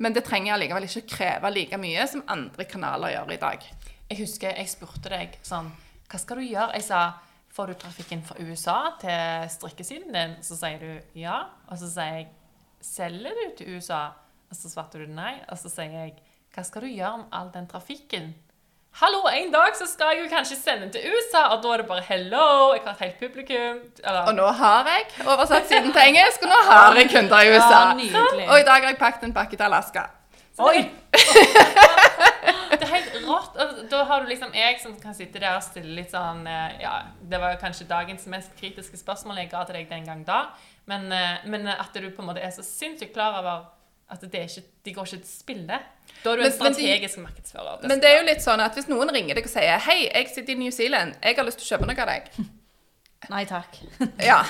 [0.01, 3.65] Men det trenger allikevel ikke å kreve like mye som andre kanaler gjør i dag.
[4.11, 5.69] Jeg husker jeg spurte deg sånn
[6.11, 6.73] Hva skal du gjøre?
[6.75, 7.01] Jeg sa
[7.51, 10.37] Får du trafikken fra USA til strikkesiden din?
[10.39, 11.41] Så sier du ja.
[11.67, 12.29] Og så sier jeg
[12.81, 14.07] Selger du til USA?
[14.51, 15.35] Og så svarte du nei.
[15.49, 16.15] Og så sier jeg
[16.51, 18.33] Hva skal du gjøre med all den trafikken?
[18.99, 21.79] Hallo, en dag så skal jeg jo kanskje sende den til USA, og da er
[21.79, 23.77] det bare hello, jeg har et helt publikum.
[24.03, 27.53] Eller, Og nå har jeg oversatt siden til engelsk, og nå har jeg kunder i
[27.53, 27.79] USA.
[28.03, 30.09] Ja, og i dag har jeg pakket en pakke til Alaska.
[30.59, 30.83] Oi!
[32.81, 33.57] Det er helt rått.
[33.61, 36.79] Og da har du liksom jeg som kan sitte der og stille litt sånn eh,
[36.81, 36.93] Ja,
[37.29, 40.39] det var kanskje dagens mest kritiske spørsmål jeg ga til deg den gang da.
[40.89, 43.65] Men, eh, men at du på en måte er så sinnssykt klar over
[44.11, 45.77] at det er ikke, de går ikke til spille.
[46.23, 47.87] Da er du en strategisk men de- markedsfører.
[47.87, 50.27] Men det er jo litt sånn at hvis noen ringer deg og sier Hei, jeg
[50.33, 52.31] sitter i New Zealand, jeg har lyst til å kjøpe noe av deg.
[53.31, 53.77] Nei takk.
[54.29, 54.41] Ja?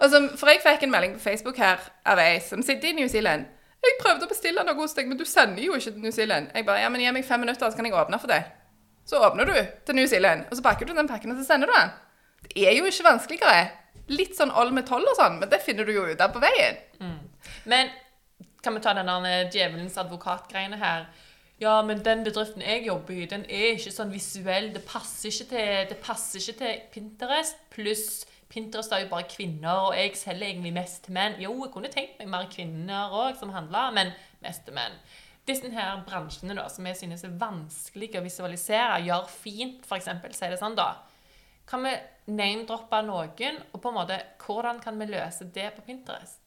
[0.00, 3.08] Altså, For jeg fikk en melding på Facebook her av ei som sitter i New
[3.08, 3.46] Zealand.
[3.80, 6.50] Jeg prøvde å bestille noe hos deg, men du sender jo ikke til New Zealand.
[6.54, 8.44] Jeg bare, ja, men Gi meg fem minutter, så kan jeg åpne for deg.
[9.08, 9.54] Så åpner du
[9.88, 11.90] til New Zealand, og så pakker du den pakken, og så sender du den.
[12.44, 13.70] Det er jo ikke vanskeligere.
[14.10, 16.80] Litt sånn all metall og sånn, men det finner du jo ut av på veien.
[17.70, 17.92] Men
[18.64, 21.06] kan vi ta den der djevelens advokat-greiene her?
[21.60, 24.70] Ja, men den bedriften jeg jobber i, den er ikke sånn visuell.
[24.72, 27.58] Det passer ikke til, det passer ikke til Pinterest.
[27.74, 28.06] Pluss
[28.50, 31.36] Pinterest er jo bare kvinner, og jeg selger egentlig mest til menn.
[31.38, 34.10] Jo, jeg kunne tenkt meg mer kvinner òg som handler, men
[34.42, 34.96] mest til menn.
[35.46, 40.10] Disse her bransjene da, som jeg synes er vanskelig å visualisere, gjør fint, f.eks.
[40.34, 40.88] sier det sånn, da.
[41.70, 41.94] Kan vi
[42.30, 46.40] name-droppe noen, og på en måte, hvordan kan vi løse det på Pinterest?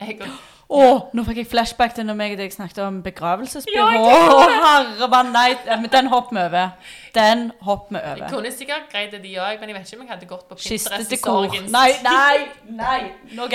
[0.00, 3.88] Å, oh, nå fikk jeg flashback til når meg og deg snakket om begravelsesbyrå.
[3.98, 6.94] Ja, oh, herre nei, men den hopper vi over.
[7.12, 8.22] Den hopper vi over.
[8.22, 10.46] jeg kunne sikkert greid det, de òg, men jeg vet ikke om jeg hadde gått
[10.48, 12.36] på Pinterest i sorgens Nei, nei,
[12.80, 13.00] nei.
[13.36, 13.50] Nå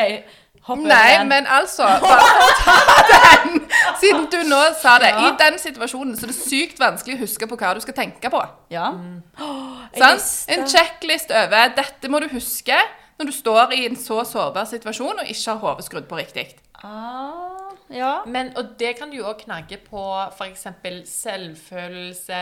[0.65, 0.67] gøy.
[0.67, 2.75] Hopp over Nei, men altså bare for å ta
[3.11, 3.59] den,
[4.01, 5.11] Siden du nå sa det.
[5.13, 5.27] Ja.
[5.27, 8.31] I den situasjonen så er det sykt vanskelig å huske på hva du skal tenke
[8.33, 8.41] på.
[8.73, 8.91] Ja.
[8.97, 9.19] Mm.
[9.93, 10.53] Visste.
[10.55, 12.79] En checklist over dette må du huske
[13.19, 16.49] når du står i en så sårbar situasjon og ikke har hodet skrudd på riktig.
[16.83, 17.54] Ah,
[17.93, 18.23] ja.
[18.25, 20.01] Men, og det kan du jo også knagge på
[20.33, 20.67] f.eks.
[21.11, 22.39] selvfølelse,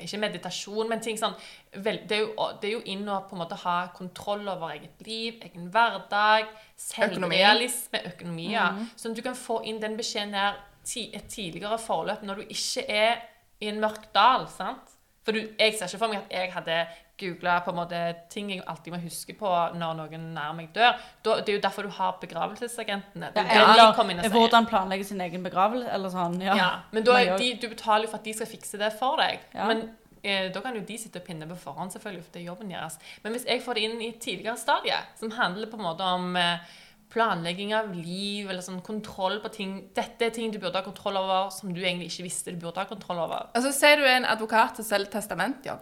[0.00, 1.36] ikke meditasjon, men ting sånn
[1.76, 4.72] vel, det, er jo, det er jo inn å på en måte ha kontroll over
[4.76, 6.48] eget liv, egen hverdag,
[6.80, 8.52] selvrealisme, økonomi.
[8.54, 8.70] ja.
[8.96, 12.54] Sånn at du kan få inn den beskjeden her ti, et tidligere forløp når du
[12.54, 13.20] ikke er
[13.60, 14.48] i en mørk dal.
[14.52, 14.96] sant?
[15.26, 16.80] For du, jeg ser ikke for meg at jeg hadde
[17.18, 18.00] googla på en måte
[18.32, 20.96] ting jeg alltid må huske på når noen nær meg dør.
[21.26, 23.30] Da, det er jo derfor du har begravelsesagentene.
[23.34, 26.40] Det er kommer Eller hvordan planlegge sin egen begravelse, eller sånn.
[26.44, 26.56] Ja.
[26.58, 29.44] Ja, men da, de, du betaler jo for at de skal fikse det for deg.
[29.54, 29.68] Ja.
[29.70, 29.88] Men
[30.22, 32.74] eh, da kan jo de sitte og pinne på forhånd, selvfølgelig, for det er jobben
[32.74, 32.98] deres.
[33.24, 36.12] Men hvis jeg får det inn i et tidligere stadie, som handler på en måte
[36.18, 36.76] om eh,
[37.12, 41.16] planlegging av liv, eller sånn kontroll på ting Dette er ting du burde ha kontroll
[41.20, 43.48] over, som du egentlig ikke visste du burde ha kontroll over.
[43.56, 45.78] Altså, Sier du er en advokat som selger testament, Ja.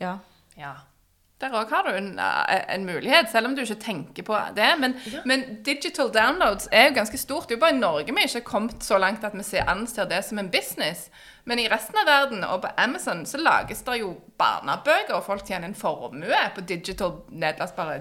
[0.00, 0.16] Ja.
[1.36, 4.70] Der òg har du en, eh, en mulighet, selv om du ikke tenker på det.
[4.80, 7.48] Men, men digital downloads er jo ganske stort.
[7.48, 9.68] Det er jo bare i Norge vi ikke har kommet så langt at vi ser,
[9.68, 11.10] anser det som en business.
[11.44, 15.44] Men i resten av verden og på Amazon så lages det jo barnebøker, og folk
[15.44, 18.00] tjener en formue på digital nedlastbare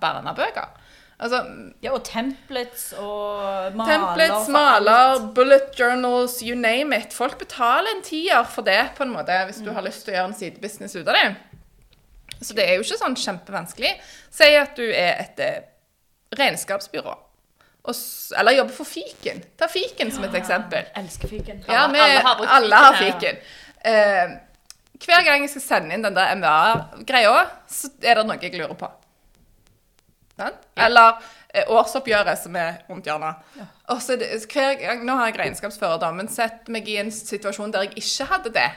[0.00, 0.76] barnebøker.
[1.24, 1.40] Altså,
[1.80, 3.94] ja, og templates og maler.
[3.94, 7.16] Templates, maler, bullet journals, you name it.
[7.16, 10.18] Folk betaler en tier for det, på en måte, hvis du har lyst til å
[10.18, 11.26] gjøre en sidebusiness ut av det.
[12.44, 13.92] Så det er jo ikke sånn kjempevanskelig.
[14.34, 15.60] Si at du er et eh,
[16.38, 17.14] regnskapsbyrå.
[17.84, 17.94] Og,
[18.38, 19.42] eller jobber for fiken.
[19.60, 20.86] Ta fiken som et eksempel.
[20.96, 21.64] Elsker fiken.
[21.68, 23.40] Ja, vi, alle har alle har fiken fiken.
[23.84, 24.36] Eh,
[25.04, 28.76] hver gang jeg skal sende inn den der MVA-greia, så er det noe jeg lurer
[28.78, 28.88] på.
[30.38, 30.64] Sant?
[30.80, 31.18] Eller
[31.52, 33.44] eh, årsoppgjøret som er rundt hjørnet.
[33.90, 37.74] Er det, hver gang, Nå har jeg regnskapsfører, da, men sett meg i en situasjon
[37.74, 38.70] der jeg ikke hadde det,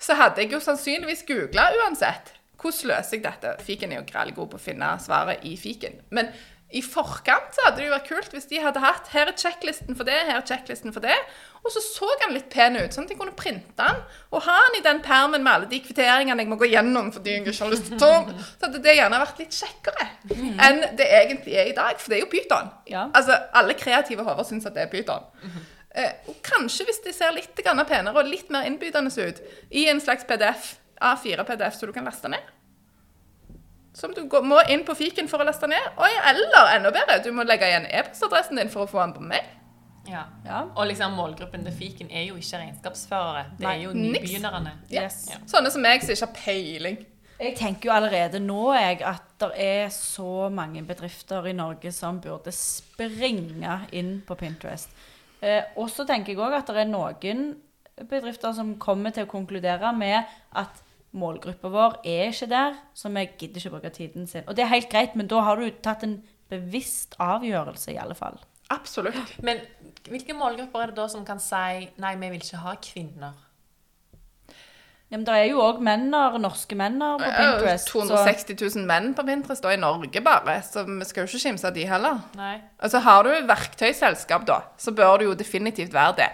[0.00, 2.34] så hadde jeg jo sannsynligvis googla uansett.
[2.60, 3.56] Hvordan løser jeg dette?
[3.64, 6.00] Fiken er jo greit god på å finne svaret i fiken.
[6.14, 6.32] Men
[6.70, 9.96] i forkant så hadde det jo vært kult hvis de hadde hatt her er sjekklisten
[9.98, 11.16] for det, her er sjekklisten for det.
[11.64, 13.98] Og så så han litt pen ut, sånn at jeg kunne printe den
[14.30, 17.34] og ha den i den permen med alle de kvitteringene jeg må gå gjennom fordi
[17.34, 18.38] jeg ikke har lyst til å ta.
[18.52, 20.06] Så hadde det gjerne vært litt kjekkere
[20.68, 22.70] enn det egentlig er i dag, for det er jo Pyton.
[22.92, 23.08] Ja.
[23.18, 25.26] Altså, alle kreative hoder syns at det er Pyton.
[25.90, 29.42] Eh, og kanskje hvis de ser litt penere og litt mer innbydende ut
[29.74, 32.50] i en slags PDF, A4-PDF, som du kan laste ned.
[33.96, 35.94] Som du går, må inn på fiken for å laste ned.
[35.98, 39.24] Oi, eller enda bedre, du må legge igjen e-postadressen din for å få den på
[39.32, 39.48] mail.
[40.08, 40.24] Ja.
[40.46, 40.64] Ja.
[40.74, 43.44] Og liksom målgruppen til fiken er jo ikke regnskapsførere.
[43.58, 44.74] Det Nei, er jo nybegynnerne.
[44.92, 45.24] Yes.
[45.32, 45.40] Ja.
[45.50, 47.00] Sånne som meg som ikke har peiling.
[47.40, 52.18] Jeg tenker jo allerede nå jeg, at det er så mange bedrifter i Norge som
[52.20, 54.92] burde springe inn på Pinterest.
[55.40, 57.46] Eh, og så tenker jeg òg at det er noen
[58.10, 60.28] bedrifter som kommer til å konkludere med
[60.60, 64.44] at målgruppa vår er ikke der, så vi gidder ikke å bruke tiden sin.
[64.46, 68.14] Og det er helt greit, men da har du tatt en bevisst avgjørelse, i alle
[68.14, 68.38] fall.
[68.70, 69.16] Absolutt.
[69.42, 69.58] Men
[70.06, 73.32] hvilke målgrupper er det da som kan si nei, vi vil ikke ha kvinner?
[75.10, 77.88] Ja, men det er jo òg menner, norske menner på er Pinterest.
[77.88, 81.48] så- 260 000 menn på Pinterest og i Norge bare, så vi skal jo ikke
[81.48, 82.20] kimse av de heller.
[82.36, 82.60] Nei.
[82.78, 86.30] Altså Har du verktøyselskap, da, så bør du jo definitivt være det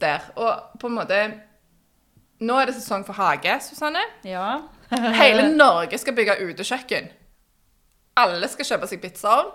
[0.00, 0.20] der.
[0.36, 1.40] Og på en måte
[2.40, 4.02] Nå er det sesong for hage, Susanne.
[4.24, 4.58] Ja.
[5.22, 7.10] Hele Norge skal bygge utekjøkken.
[8.16, 9.52] Alle skal kjøpe seg pizzaovn.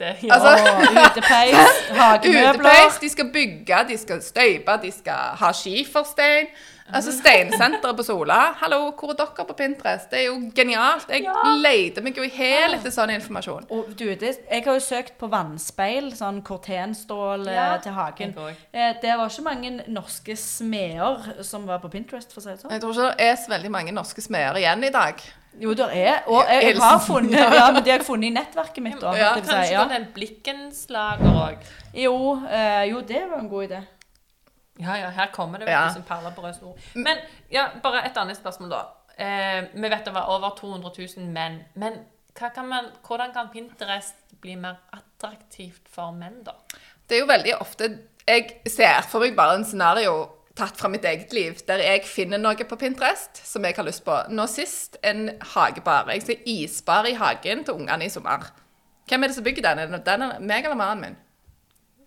[0.00, 0.52] Ja, Altså,
[0.90, 2.54] utepeis, hagemøbler.
[2.58, 2.96] Utepeis.
[2.98, 6.48] De skal bygge, de skal støype, de skal ha skiferstein.
[6.92, 8.52] Altså Steinsenteret på Sola.
[8.60, 10.10] Hallo, hvor er dere på Pinterest?
[10.10, 11.06] Det er jo genialt.
[11.08, 11.24] Jeg
[11.64, 13.64] leter meg jo i hæl etter sånn informasjon.
[13.72, 18.34] Og du, det, jeg har jo søkt på vannspeil, sånn kortenstål eh, Ja, til hagen.
[18.36, 18.60] òg.
[18.76, 22.60] Eh, det var ikke mange norske smeder som var på Pinterest, for å si det
[22.60, 22.76] sånn.
[22.76, 25.24] Jeg tror ikke det er så veldig mange norske smeder igjen i dag.
[25.64, 26.20] Jo, det er.
[26.28, 29.00] Og jeg, jeg har funnet Ja, men det har jeg funnet i nettverket mitt.
[29.00, 29.80] Da, Ja, kanskje si, ja.
[29.80, 29.88] ja.
[29.96, 31.68] den blikkenslager òg.
[31.96, 33.82] Jo, øh, jo, det var en god idé.
[34.80, 35.92] Ja, ja, her kommer det vet Ja.
[35.92, 36.78] som perler på rød snor.
[36.94, 37.16] Men
[37.50, 38.82] ja, bare et annet spørsmål, da.
[39.18, 41.60] Eh, vi vet det var over 200 000 menn.
[41.74, 42.00] Men
[42.34, 46.52] kan man, hvordan kan Pinterest bli mer attraktivt for menn, da?
[47.08, 51.04] Det er jo veldig ofte Jeg ser for meg bare en scenario tatt fra mitt
[51.04, 54.14] eget liv, der jeg finner noe på Pinterest som jeg har lyst på.
[54.30, 56.08] Nå sist en hagebar.
[56.14, 58.46] Jeg ser isbar i hagen til ungene i sommer.
[59.06, 59.78] Hvem er det som bygger den?
[59.78, 61.16] Er det den meg eller mannen min?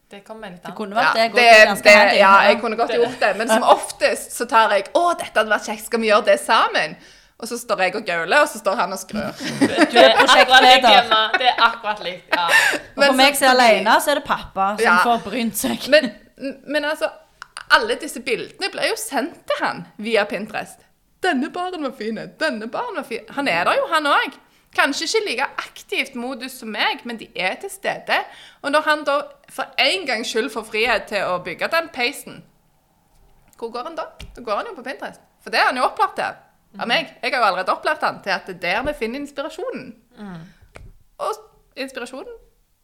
[0.10, 0.76] Det kommer litt Det an.
[0.78, 1.36] kunne vært Ja, det.
[1.36, 5.17] det, det, ja, jeg kunne godt gjort det, men som oftest så tar jeg 'Å,
[5.20, 6.96] dette hadde vært kjekt, skal vi gjøre det sammen?'
[7.39, 9.28] Og så står jeg og gauler, og så står han og skrur.
[9.30, 10.89] Du er akkurat likt prosjektleder.
[10.89, 11.20] hjemme.
[11.38, 12.32] Det er akkurat likt.
[12.34, 12.46] Ja.
[12.48, 14.96] Og Men for meg som er alene, så er det pappa som Ja.
[15.04, 15.86] får brynt seg.
[15.93, 16.08] Men,
[16.65, 17.12] men altså,
[17.70, 20.80] alle disse bildene ble jo sendt til han via Pinterest.
[21.22, 22.15] 'Denne baren var fin.
[22.39, 24.34] Denne baren var fin.' Han er der jo, han òg.
[24.78, 28.20] Kanskje ikke like aktivt modus som meg, men de er til stede.
[28.62, 32.44] Og når han da for en gangs skyld får frihet til å bygge den peisen,
[33.58, 34.06] hvor går han da?
[34.36, 35.24] Da går han jo på Pinterest.
[35.42, 36.44] For det er han jo opplært til
[36.78, 37.13] av meg.
[37.24, 39.88] Jeg har jo allerede opplært han til at det er der vi finner inspirasjonen.
[41.18, 41.40] Og
[41.80, 42.36] inspirasjonen.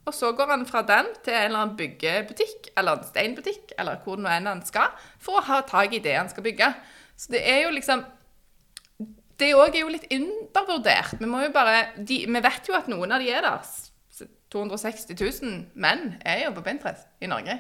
[0.06, 4.02] Og så går han fra den til en eller annen byggebutikk, eller en steinbutikk, eller
[4.04, 6.74] hvor nå enn han skal, for å ha tak i det han skal bygge.
[7.16, 8.04] Så det er jo liksom
[9.40, 11.16] Det òg er jo litt undervurdert.
[11.20, 13.74] Vi må jo bare de, Vi vet jo at noen av de er der.
[14.54, 17.56] 260 000 menn er jo på Pinterest i Norge.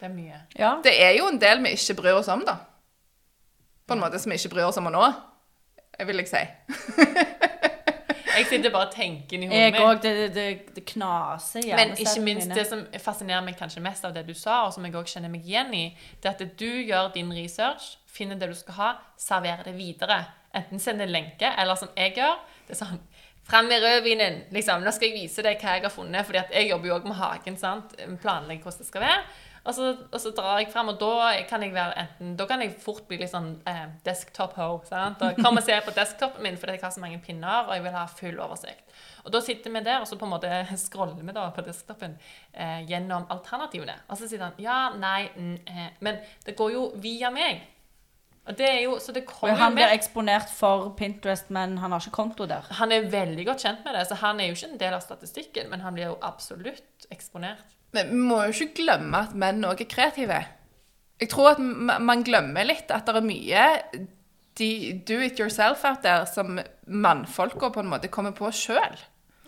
[0.00, 0.38] Det er mye.
[0.56, 0.70] Ja.
[0.84, 2.56] Det er jo en del vi ikke bryr oss om, da.
[3.84, 5.10] På en måte som vi ikke bryr oss om nå,
[6.08, 6.44] vil jeg si.
[8.40, 9.90] Jeg sitter bare og tenker i Jeg hodet òg.
[9.92, 10.02] mitt.
[10.02, 12.56] Det, det, det, det knaser i Men ikke minst mine.
[12.56, 15.32] det som fascinerer meg kanskje mest av det du sa, og som jeg også kjenner
[15.32, 15.82] meg igjen i,
[16.22, 18.90] det er at du gjør din research, finner det du skal ha,
[19.20, 20.22] serverer det videre.
[20.56, 23.02] Enten sender lenke, eller som jeg gjør, det er sånn
[23.50, 24.44] Fram med rødvinen!
[24.54, 26.26] Liksom, nå skal jeg vise deg hva jeg har funnet.
[26.26, 27.56] fordi at jeg jobber jo òg med hagen.
[27.58, 27.96] sant?
[28.22, 29.22] Planlegger hvordan det skal være.
[29.64, 32.72] Og så, og så drar jeg frem, og da kan jeg enten, da kan jeg
[32.80, 34.68] fort bli litt sånn eh, desktop-ho.
[34.88, 35.20] sant?
[35.20, 37.84] Og Kom og se på desktopen min fordi jeg har så mange pinner, og jeg
[37.84, 38.94] vil ha full oversikt.
[39.26, 42.16] Og da sitter vi der, og så på en måte scroller vi da på desktopen
[42.54, 43.98] eh, gjennom alternativene.
[44.08, 45.92] Og så sier han ja, nei, mm, eh.
[46.06, 47.66] Men det går jo via meg.
[48.48, 52.00] Og det er jo, så det Og han blir eksponert for Pinterest, men han har
[52.00, 52.66] ikke konto der.
[52.80, 55.04] Han er veldig godt kjent med det, så han er jo ikke en del av
[55.04, 57.76] statistikken, men han blir jo absolutt eksponert.
[57.94, 60.40] Men vi må jo ikke glemme at menn òg er kreative.
[61.20, 63.66] Jeg tror at man glemmer litt at det er mye
[64.60, 64.70] de
[65.06, 68.98] do it yourself out der som mannfolka på en måte kommer på sjøl.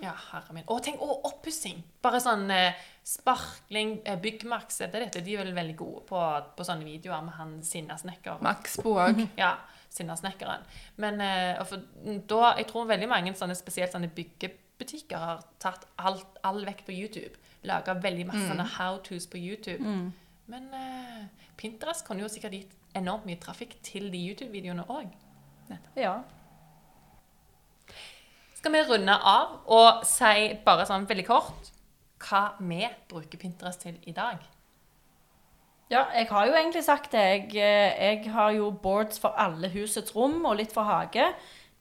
[0.03, 0.65] Ja, herre min.
[0.67, 1.83] Å, tenk, å, oppussing!
[2.03, 5.25] Bare sånn eh, sparkling, eh, byggmaks, er det dette?
[5.25, 6.23] De er vel veldig gode på,
[6.57, 8.43] på sånne videoer med han sinnasnekker.
[8.45, 9.23] Maxbo òg.
[9.43, 9.57] Ja,
[9.93, 10.67] sinnasnekkeren.
[11.03, 11.83] Men eh, for,
[12.31, 16.95] da, jeg tror veldig mange sånne, spesielt sånne byggebutikker har tatt alt, all vekk på
[16.95, 17.35] YouTube.
[17.67, 19.83] Laga veldig masse sånne how-tos på YouTube.
[20.51, 21.21] Men uh,
[21.57, 25.13] Pinterest kunne jo sikkert gitt enormt mye trafikk til de YouTube-videoene òg.
[25.97, 26.17] Ja.
[28.59, 31.72] Skal vi runde av og si bare sånn veldig kort
[32.23, 34.41] hva vi bruker Pinterest til i dag?
[35.93, 37.19] Ja, jeg har jo egentlig sagt det.
[37.19, 41.27] Jeg, eh, jeg har jo boards for alle husets rom og litt for hage,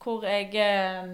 [0.03, 1.07] hvor jeg, eh,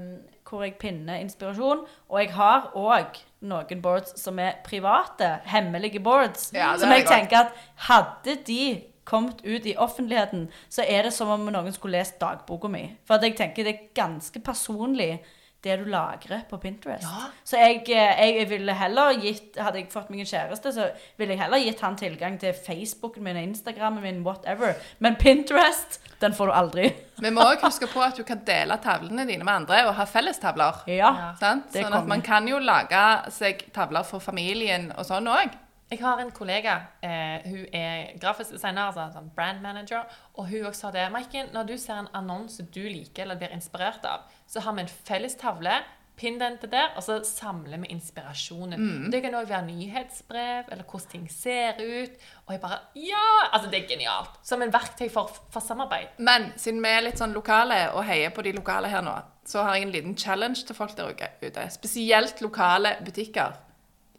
[0.49, 1.85] hvor jeg pinner inspirasjon.
[2.09, 6.51] Og jeg har òg noen boards som er private, hemmelige boards.
[6.53, 7.13] Ja, som jeg godt.
[7.13, 11.97] tenker at hadde de kommet ut i offentligheten, så er det som om noen skulle
[11.97, 12.97] lest dagboka mi.
[13.05, 15.21] For at jeg tenker det er ganske personlig
[15.67, 17.05] det du lagrer på Pinterest.
[17.05, 17.27] Ja.
[17.47, 21.35] Så jeg, eh, jeg ville heller gitt Hadde jeg fått meg en kjæreste, så ville
[21.35, 24.75] jeg heller gitt han tilgang til Facebooken min, Instagramen min, whatever.
[25.03, 26.89] Men Pinterest, den får du aldri.
[27.23, 30.07] Vi må òg huske på at du kan dele tavlene dine med andre og ha
[30.09, 30.83] fellestavler.
[30.91, 31.13] Ja.
[31.41, 35.57] Sånn at man kan jo lage seg tavler for familien og sånn òg.
[35.87, 40.03] Jeg har en kollega, eh, hun er grafisk designer, altså sånn brand manager,
[40.35, 41.05] og hun også sa det.
[41.13, 44.81] Maiken, når du ser en annonse du liker eller blir inspirert av, så har vi
[44.85, 45.83] en felles tavle.
[46.17, 49.11] Pinn den til der, og så samler vi inspirasjonen.
[49.13, 52.15] Det kan òg være nyhetsbrev, eller hvordan ting ser ut.
[52.47, 53.27] Og jeg bare Ja!
[53.53, 54.39] Altså, det er genialt.
[54.43, 56.17] Som en verktøy for, for samarbeid.
[56.17, 59.13] Men siden vi er litt sånn lokale og heier på de lokale her nå,
[59.45, 61.69] så har jeg en liten challenge til folk der ute.
[61.69, 63.53] Spesielt lokale butikker.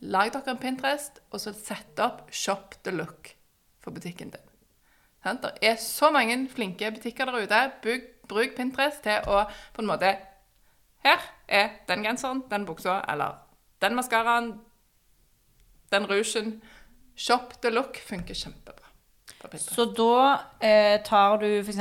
[0.00, 3.34] Lag dere en Pinterest, og så sett opp Shop the Look
[3.82, 4.44] for butikken din.
[5.24, 7.62] Det er så mange flinke butikker der ute.
[7.82, 10.16] Bruk, bruk Pinterest til å på en måte
[11.04, 13.38] Her er den genseren, den buksa, eller
[13.80, 14.56] den maskaraen,
[15.92, 16.58] den rougen.
[17.14, 18.88] Shop the Look funker kjempebra.
[19.58, 21.78] Så da eh, tar du f.eks.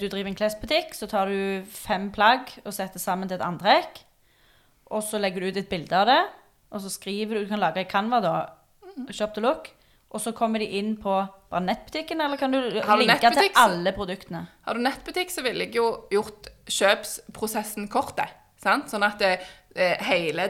[0.00, 4.02] Du driver en klesbutikk, så tar du fem plagg og setter sammen til et antrekk.
[4.90, 6.22] Og så legger du ut et bilde av det,
[6.74, 8.34] og så skriver du Du kan lage i Canva, da.
[9.14, 9.70] Shop the look.
[10.10, 11.14] Og så kommer de inn på
[11.50, 14.44] bare nettbutikken, eller kan du du linke til alle produktene?
[14.66, 18.20] Har du nettbutikk, så ville jeg jo gjort kjøpsprosessen kort.
[18.62, 19.32] Sånn at det,
[20.06, 20.46] hele,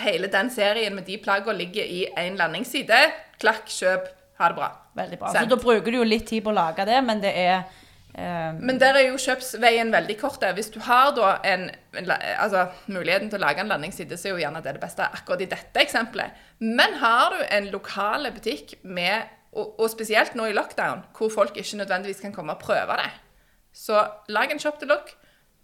[0.00, 3.02] hele den serien med de plaggene ligger i én landingsside.
[3.42, 4.08] Klakk, kjøp.
[4.40, 4.70] Ha det bra.
[4.96, 5.34] Veldig bra.
[5.34, 5.44] Sent.
[5.44, 7.56] Så da bruker du jo litt tid på å lage det, men det er
[8.14, 10.44] eh, Men der er jo kjøpsveien veldig kort.
[10.56, 11.68] Hvis du har da en,
[12.00, 15.04] en altså, muligheten til å lage en landingsside, så er jo gjerne det det beste
[15.04, 16.40] akkurat i dette eksempelet.
[16.64, 21.56] Men har du en lokal butikk med, og, og spesielt nå i lockdown, hvor folk
[21.58, 23.10] ikke nødvendigvis kan komme og prøve det,
[23.72, 25.14] så lag en shop to look.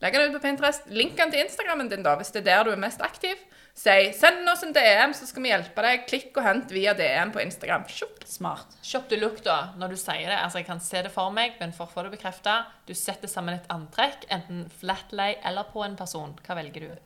[0.04, 0.90] Legg den ut på Pinterest.
[0.92, 3.38] Link den til Instagrammen din, da, hvis det er der du er mest aktiv.
[3.76, 6.04] Si 'send oss en DM, så skal vi hjelpe deg'.
[6.08, 7.84] Klikk og hent via DM på Instagram.
[7.88, 8.24] Shop.
[8.24, 8.76] smart.
[8.82, 10.38] Shop to look, da, når du sier det.
[10.38, 13.28] Altså, jeg kan se det for meg, men for å få det bekrefta Du setter
[13.28, 16.38] sammen et antrekk, enten flatlay eller på en person.
[16.46, 16.96] Hva velger du?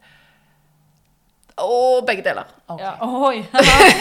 [1.70, 2.48] Og begge deler.
[2.66, 2.82] Okay.
[2.82, 3.44] Ja, oi.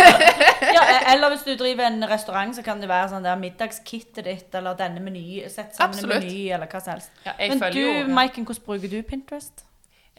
[0.78, 4.56] ja, eller hvis du driver en restaurant, så kan det være sånn der middagskittet ditt,
[4.58, 6.18] eller denne meny, sett sammen Absolutt.
[6.18, 7.12] en meny, eller hva som helst.
[7.28, 8.08] Ja, jeg Men du, jo- ja.
[8.20, 9.66] Maiken, hvordan bruker du Pinterest?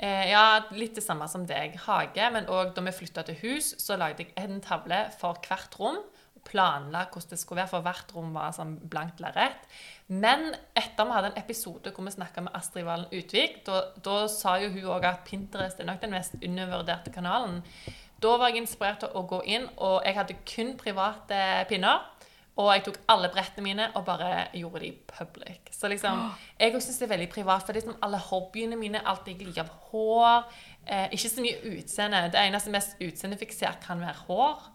[0.00, 1.74] Eh, ja, litt det samme som deg.
[1.86, 5.74] Hage, men òg da vi flytta til hus, så lagde jeg en tavle for hvert
[5.80, 5.98] rom.
[6.46, 9.66] Planla hvordan det skulle være, for hvert rom var sånn blankt lerret.
[10.10, 14.22] Men etter vi hadde en episode hvor vi snakka med Astrid Valen Utvik, da, da
[14.32, 17.60] sa jo hun òg at Pinterest er nok den mest undervurderte kanalen.
[18.20, 22.02] Da var jeg inspirert til å gå inn, og jeg hadde kun private pinner.
[22.60, 25.70] Og jeg tok alle brettene mine og bare gjorde de public.
[25.72, 26.18] Så liksom,
[26.58, 27.64] Jeg syns det er veldig privat.
[27.64, 30.50] For liksom alle hobbyene mine, alt jeg liker av hår
[30.86, 32.26] eh, Ikke så mye utseende.
[32.34, 34.68] Det eneste mest utseendefiksert kan være hår.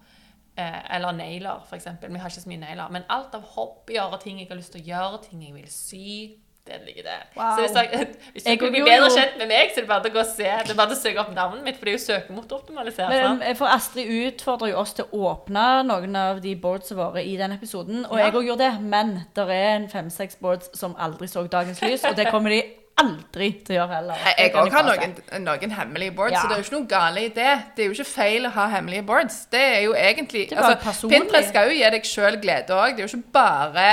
[0.58, 1.88] Eh, eller negler, f.eks.
[2.08, 2.88] Vi har ikke så mye negler.
[2.96, 5.68] Men alt av hobbyer og ting jeg har lyst til å gjøre, ting jeg vil
[5.68, 7.26] sy, det ligger der.
[7.36, 7.58] Wow.
[7.58, 9.90] Så hvis dere, hvis Jeg dere vil bli bedre kjent med meg, så er det
[9.92, 10.48] bare å gå og se.
[10.64, 13.12] Det er bare å søke opp navnet mitt, for det er jo søkemotoroptimalisert.
[13.12, 13.40] sant?
[13.40, 17.22] Men, eh, for Astrid utfordrer jo oss til å åpne noen av de boardsene våre
[17.26, 18.26] i den episoden, og Ja.
[18.26, 22.04] jeg òg gjorde det, men det er en fem-seks boards som aldri så dagens lys,
[22.06, 22.64] og det kommer de
[23.02, 24.20] aldri til å gjøre heller.
[24.24, 26.42] Jeg, jeg òg har noen, noen hemmelige boards, Ja.
[26.42, 27.54] så det er jo ikke noe galt i det.
[27.76, 29.40] Det er jo ikke feil å ha hemmelige boards.
[29.52, 31.10] Det er jo egentlig er altså.
[31.12, 32.96] Pinterest skal jo gi deg sjøl glede òg.
[32.96, 33.90] Det er jo ikke bare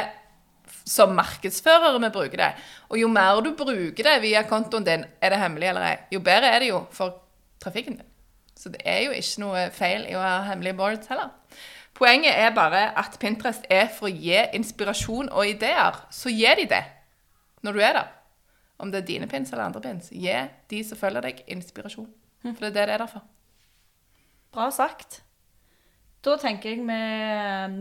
[0.85, 2.53] som markedsførere vi bruker det.
[2.91, 6.21] Og jo mer du bruker det via kontoen din, er det hemmelig eller ei, jo
[6.21, 7.19] bedre er det jo for
[7.63, 8.09] trafikken din.
[8.59, 11.31] Så det er jo ikke noe feil i å ha hemmelige boards heller.
[11.99, 15.99] Poenget er bare at Pinterest er for å gi inspirasjon og ideer.
[16.11, 16.85] Så gi de det
[17.63, 18.11] når du er der.
[18.83, 20.09] Om det er dine pins eller andre pins.
[20.11, 20.35] Gi
[20.73, 22.09] de som følger deg, inspirasjon.
[22.43, 23.23] For det er det det er der for.
[24.53, 25.21] Bra sagt.
[26.23, 26.99] Da tenker jeg vi,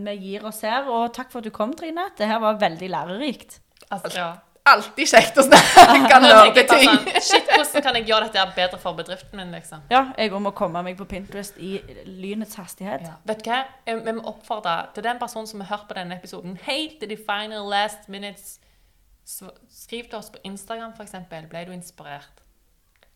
[0.06, 2.08] vi gir oss her, og takk for at du kom, Trine.
[2.18, 3.58] Det her var veldig lærerikt.
[3.90, 4.30] Altså, ja.
[4.62, 5.82] Alltid kjekt å snakke
[6.16, 6.84] om nerdeting.
[6.86, 9.82] sånn, Shit, hvordan kan jeg gjøre dette bedre for bedriften min, liksom?
[9.90, 13.02] Ja, jeg òg må komme meg på Pinterest i lynets hastighet.
[13.08, 13.16] Ja.
[13.26, 13.58] Vet du hva?
[13.90, 17.18] Vi må oppfordre til den personen som har hørt på denne episoden helt til de
[17.18, 18.60] final last minutes.
[19.32, 21.46] Skriv til oss på Instagram, eksempel.
[21.48, 22.42] Ble du inspirert?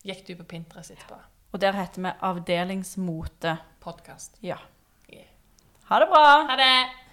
[0.07, 1.19] Gikk du på Pinterest etterpå?
[1.53, 3.57] Og der heter vi Avdelingsmote.
[3.81, 4.39] Podkast.
[4.43, 4.57] Ja.
[5.13, 5.29] Yeah.
[5.91, 6.25] Ha det bra!
[6.49, 7.06] Ha det!